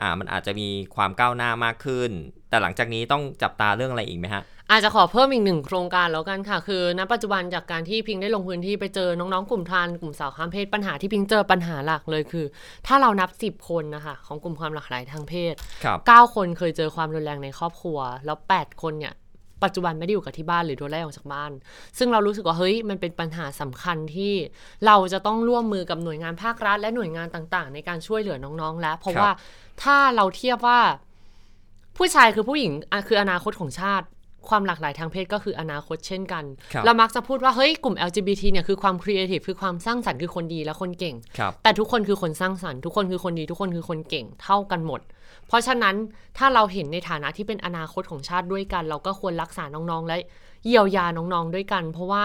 [0.00, 2.10] อ่ามันอาจจะมีความก้าวหน้ามากขึ้น
[2.48, 12.46] แต่หลังจากนี้ต้องจับตาเรื่องอะไรอีกไหมฮะ อาจจะขอเพิ่มอีกหนึ่งโครงการแล้วกันค่ะ คือณปัจจุบันจากการที่พิงได้ลงพื้นที่ไปเจอน้องๆกลุ่มทานกลุ่มสาวข้ามเพศปัญหาที่พิงเจอปัญหาหลักเลยคือ
[12.86, 15.54] ถ้าเรานับ 10 คนนะคะของกลุ่มความหลากหลายทางเพศ
[15.94, 19.14] 9 คนเคยเจอความรุนแรงในครอบครัว แล้ว 8 คนเนี่ย
[19.64, 21.52] ปัจจุบันไม่ได้อยู่กับที่บ้านหรือโดนไล่ออกจากบ้าน
[21.98, 24.32] ซึ่งเรารู้สึกว่าเฮ้ยมันเป็นปัญหาสำคัญที่
[24.86, 29.30] เราจะต้องร่วมมือกับหน่วยงานภาครัฐ และหน่วยงานต่างๆ ในการช่วยเหลือน้องๆ แล้ว เพราะว่า
[29.82, 30.80] ถ้าเราเทียบว่า
[31.96, 32.72] ผู้ชายคือผู้หญิง
[33.06, 34.06] คืออนาคตของชาติ
[34.48, 45.00] ความหลากหลายทางเพศก็คืออนาคตเช่นกันครับเรามักจะพูดว่า เฮ้ย กลุ่ม LGBT เนี่ยคือความครีเอทีฟคือความสร้างสรรค์คือคนดีและคนเก่งครับแต่ทุกคนคือคนสร้างสรรค์ทุกคนคือคนดีทุกคนคือคนเก่งเท่ากันหมด
[45.48, 45.94] เพราะฉะนั้น
[46.38, 50.16] ถ้าเราเห็นในฐานะที่เป็นอนาคตของชาติด้วยกัน เราก็ควรรักษาน้องๆ และ
[50.66, 52.24] เยียวยาน้องๆด้วยกัน เพราะว่า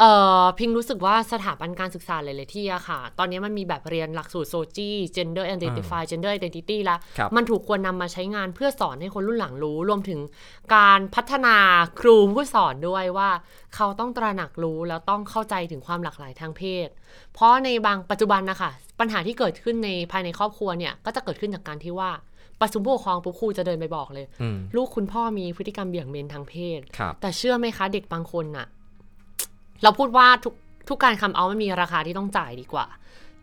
[0.00, 10.20] เอ่อพิงรู้สึกว่าสถาบันการศึกษาหลายๆที่อะค่ะ ตอนนี้มันมีแบบเรียนหลักสูตร SOGIE gender identify gender identity ละครับมันถูกควรนำมาใช้งานเพื่อสอนให้คนรุ่นหลังรู้ รวมถึง
[10.74, 11.56] การพัฒนา
[12.00, 13.30] ครูผู้สอนด้วยว่า
[13.74, 16.88] เขาต้องตระหนักรู้แล้วต้องเข้าใจถึงความหลากหลายทางเพศ
[17.34, 18.70] เพราะในบางปัจจุบันนะคะ
[19.00, 22.10] ปัญหาที่เกิดขึ้นในภายในครอบครัวเนี่ยก็จะเกิดขึ้นจากการที่ว่า
[22.60, 28.66] ประชุมผู้ปกครองปุ๊บครูจะเดินไปบอกเลยอืมลูกคุณพ่อมีพฤติกรรมเบี่ยงเบนทางเพศครับแต่เชื่อไหมคะเด็กบางคนน่ะ
[29.82, 30.54] เราพูดว่าทุก
[30.88, 32.86] ทุกการคำเอามันมีราคาที่ต้องจ่ายดีกว่า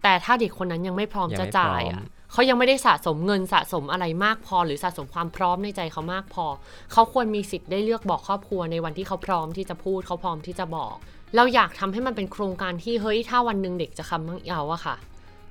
[0.04, 6.46] แต่ถ้าเด็กคนนั้นยังไม่พร้อมยังจะไม่จ่ายพร้ออะมเขายังไม่ได้สะสมเงินสะสมอะไรมากพอ หรือสะสมความพร้อมในใจเขามากพอ
[6.92, 10.96] เขาควรมีสิทธิ์ได้เลือกบอกครอบครัวในวันที่เขาพร้อมที่จะพูดเขาพร้อมที่จะบอก
[11.36, 14.96] เราอยากทำให้มันเป็นโครงการที่เฮ้ยถ้าวันหนึ่งเด็กจะคำมั่งเอาอะค่ะ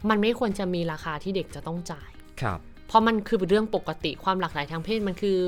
[0.09, 2.11] มันไม่ควรจะมีราคาที่เด็กจะต้องจ่าย
[2.41, 5.39] ครับเพราะมันคือเรื่องปกติความหลากหลายทางเพศมันคือ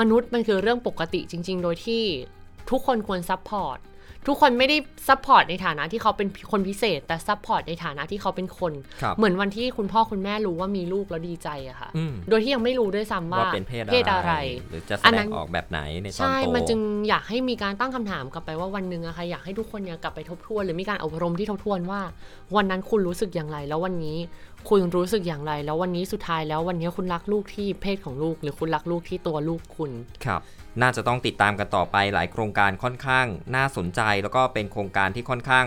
[0.00, 2.02] มนุษย์มันคือเรื่องปกติจริง ๆ โดยที่
[2.70, 3.78] ทุกคนควร support
[4.26, 4.76] ทุกคนไม่ได้
[5.08, 8.72] support ในฐานะที่เขาเป็นคนพิเศษ แต่ support ในฐานะที่เขาเป็นคน
[9.02, 13.72] ครับเหมือนวันที่คุณพ่อคุณแม่รู้ว่ามีลูกแล้วดีใจอะค่ะอืมโดยที่ยังไม่รู้ด้วยซ้ำว่าว่าเป็นเพ
[14.02, 14.32] ศอะไร
[14.70, 22.00] หรือจะแสอันดนั้งนออกแบบไหนในตอนใช่โตมันจึงอยากให้มีการตั้งคำถามกลับไปว่าวันหนึ่งอะค่ะอยากให้ทุกคนเนี่ยกลับไปทบทวน หรือมีการอบรมที่ทบทวนว่า
[22.56, 24.18] วันนั้นคุณรู้สึกอย่างไรแล้ววันนี้
[24.68, 29.90] คุณรู้สึกอย่างไร แล้ววันนี้สุดท้ายแล้ววันนี้คุณรักลูกที่เพศของลูก หรือคุณรักลูกที่ตัวลูกคุณ
[30.24, 30.40] ครับ
[30.82, 35.64] น่าจะต้องติดตามกันต่อไปหลายโครงการค่อนข้าง น่าสนใจแล้วก็เป็นโครงการที่ค่อนข้าง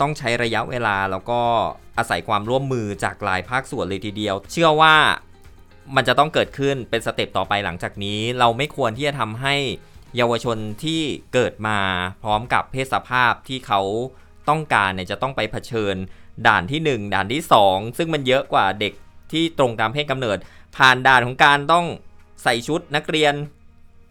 [0.00, 1.40] ต้องใช้ระยะเวลาแล้วก็
[1.98, 4.96] อาศัยความร่วมมือจากหลายภาคส่วนเลยทีเดียว เชื่อว่า
[5.96, 9.54] มันจะต้องเกิดขึ้นเป็นสเต็ปต่อไปหลังจากนี้ เราไม่ควรที่จะทำให้
[10.16, 11.00] เยาวชนที่
[11.34, 11.78] เกิดมา
[12.22, 13.80] พร้อมกับเพศสภาพที่เขา
[14.48, 15.96] ต้องการเนี่ยจะต้องไปเผชิญ
[16.46, 18.92] ด่านที่ 1 ด่านที่ 2 ซึ่งมันเยอะกว่าเด็ก
[19.32, 20.38] ที่ตรงตามเพศกำเนิด
[20.76, 21.86] ผ่านด่านของการต้อง
[22.42, 23.34] ใส่ชุดนักเรียน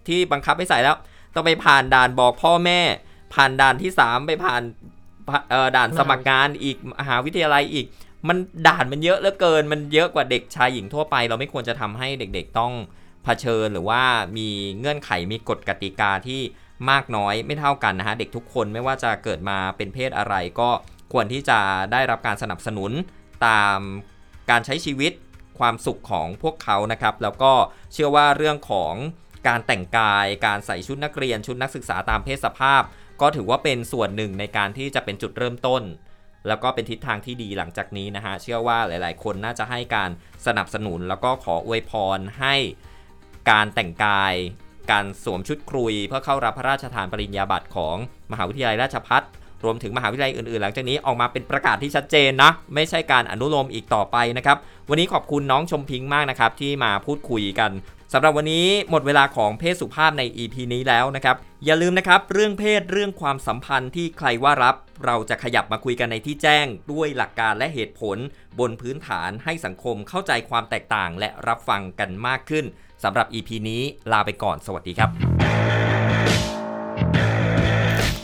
[0.07, 0.97] ที่บังคับให้ใส่แล้ว
[1.35, 2.79] ต้องไปผ่านด่านบอกพ่อแม่
[3.33, 4.61] ผ่านด่านที่ 3 ไปผ่าน
[5.77, 7.85] ด่านสมัครงานอีกมหาวิทยาลัยอีก
[8.27, 12.73] มันด่านมันเยอะเหลือเกิน มันเยอะกว่าเด็กชายหญิงทั่วไป เราไม่ควรจะทำให้เด็กๆต้อง
[13.23, 14.03] เผชิญหรือว่า
[14.37, 14.49] มี
[14.79, 16.41] เงื่อนไขมีกฎกติกาที่
[16.89, 20.69] มากน้อยไม่เท่ากันนะฮะ เด็กทุกคนไม่ว่าจะเกิดมาเป็นเพศอะไรก็
[21.13, 21.59] ควรที่จะ
[21.91, 22.91] ได้รับการสนับสนุน
[23.47, 23.79] ตาม
[24.49, 25.11] การใช้ชีวิต
[25.59, 27.53] ความสุขของพวกเขานะครับ แล้วก็
[27.93, 28.93] เชื่อว่าเรื่องของ
[29.47, 32.81] การแต่งกาย การใส่ชุดนักเรียนชุดนักศึกษาตามเพศสภาพ
[33.21, 35.83] ก็ถือว่าเป็นส่วนหนึ่งในการที่จะเป็นจุดเริ่มต้น
[36.47, 40.09] แล้วก็เป็นทิศทางที่ดีหลังจากนี้นะฮะเชื่อว่าหลาย ๆ คนน่าจะให้การ
[40.45, 42.55] สนับสนุน แล้วก็ขออวยพรให้
[43.51, 44.33] การแต่งกาย
[44.91, 47.95] การสวมชุดครุยเพื่อเข้ารับพระราชทานปริญญาบัตรของ
[48.31, 49.23] มหาวิทยาลัยราชภัฏ
[49.63, 54.57] รวมถึงมหาวิทยาลัยอื่นๆ หลังจากนี้ออกมาเป็นประกาศที่ชัดเจนนะไม่ใช่การอนุโลมอีกต่อไปนะครับ
[54.89, 57.71] วันนี้ขอบคุณน้องชมพิงค์มากนะครับที่มาพูดคุยกัน
[58.13, 61.35] สำหรับวันนี้หมดเวลาของเพศสุภาพใน EP นี้แล้วนะครับ
[61.65, 68.17] อย่าลืมนะครับเรื่องเพศเรื่องความสัมพันธ์ที่ใครว่ารับ เราจะขยับมาคุยกันในที่แจ้ง ด้วยหลักการและเหตุผล
[68.59, 72.65] บนพื้นฐานให้สังคมเข้าใจความแตกต่างและรับฟังกันมากขึ้น
[73.03, 73.81] สำหรับ EP นี้
[74.11, 75.09] ลาไปก่อนสวัสดีครับ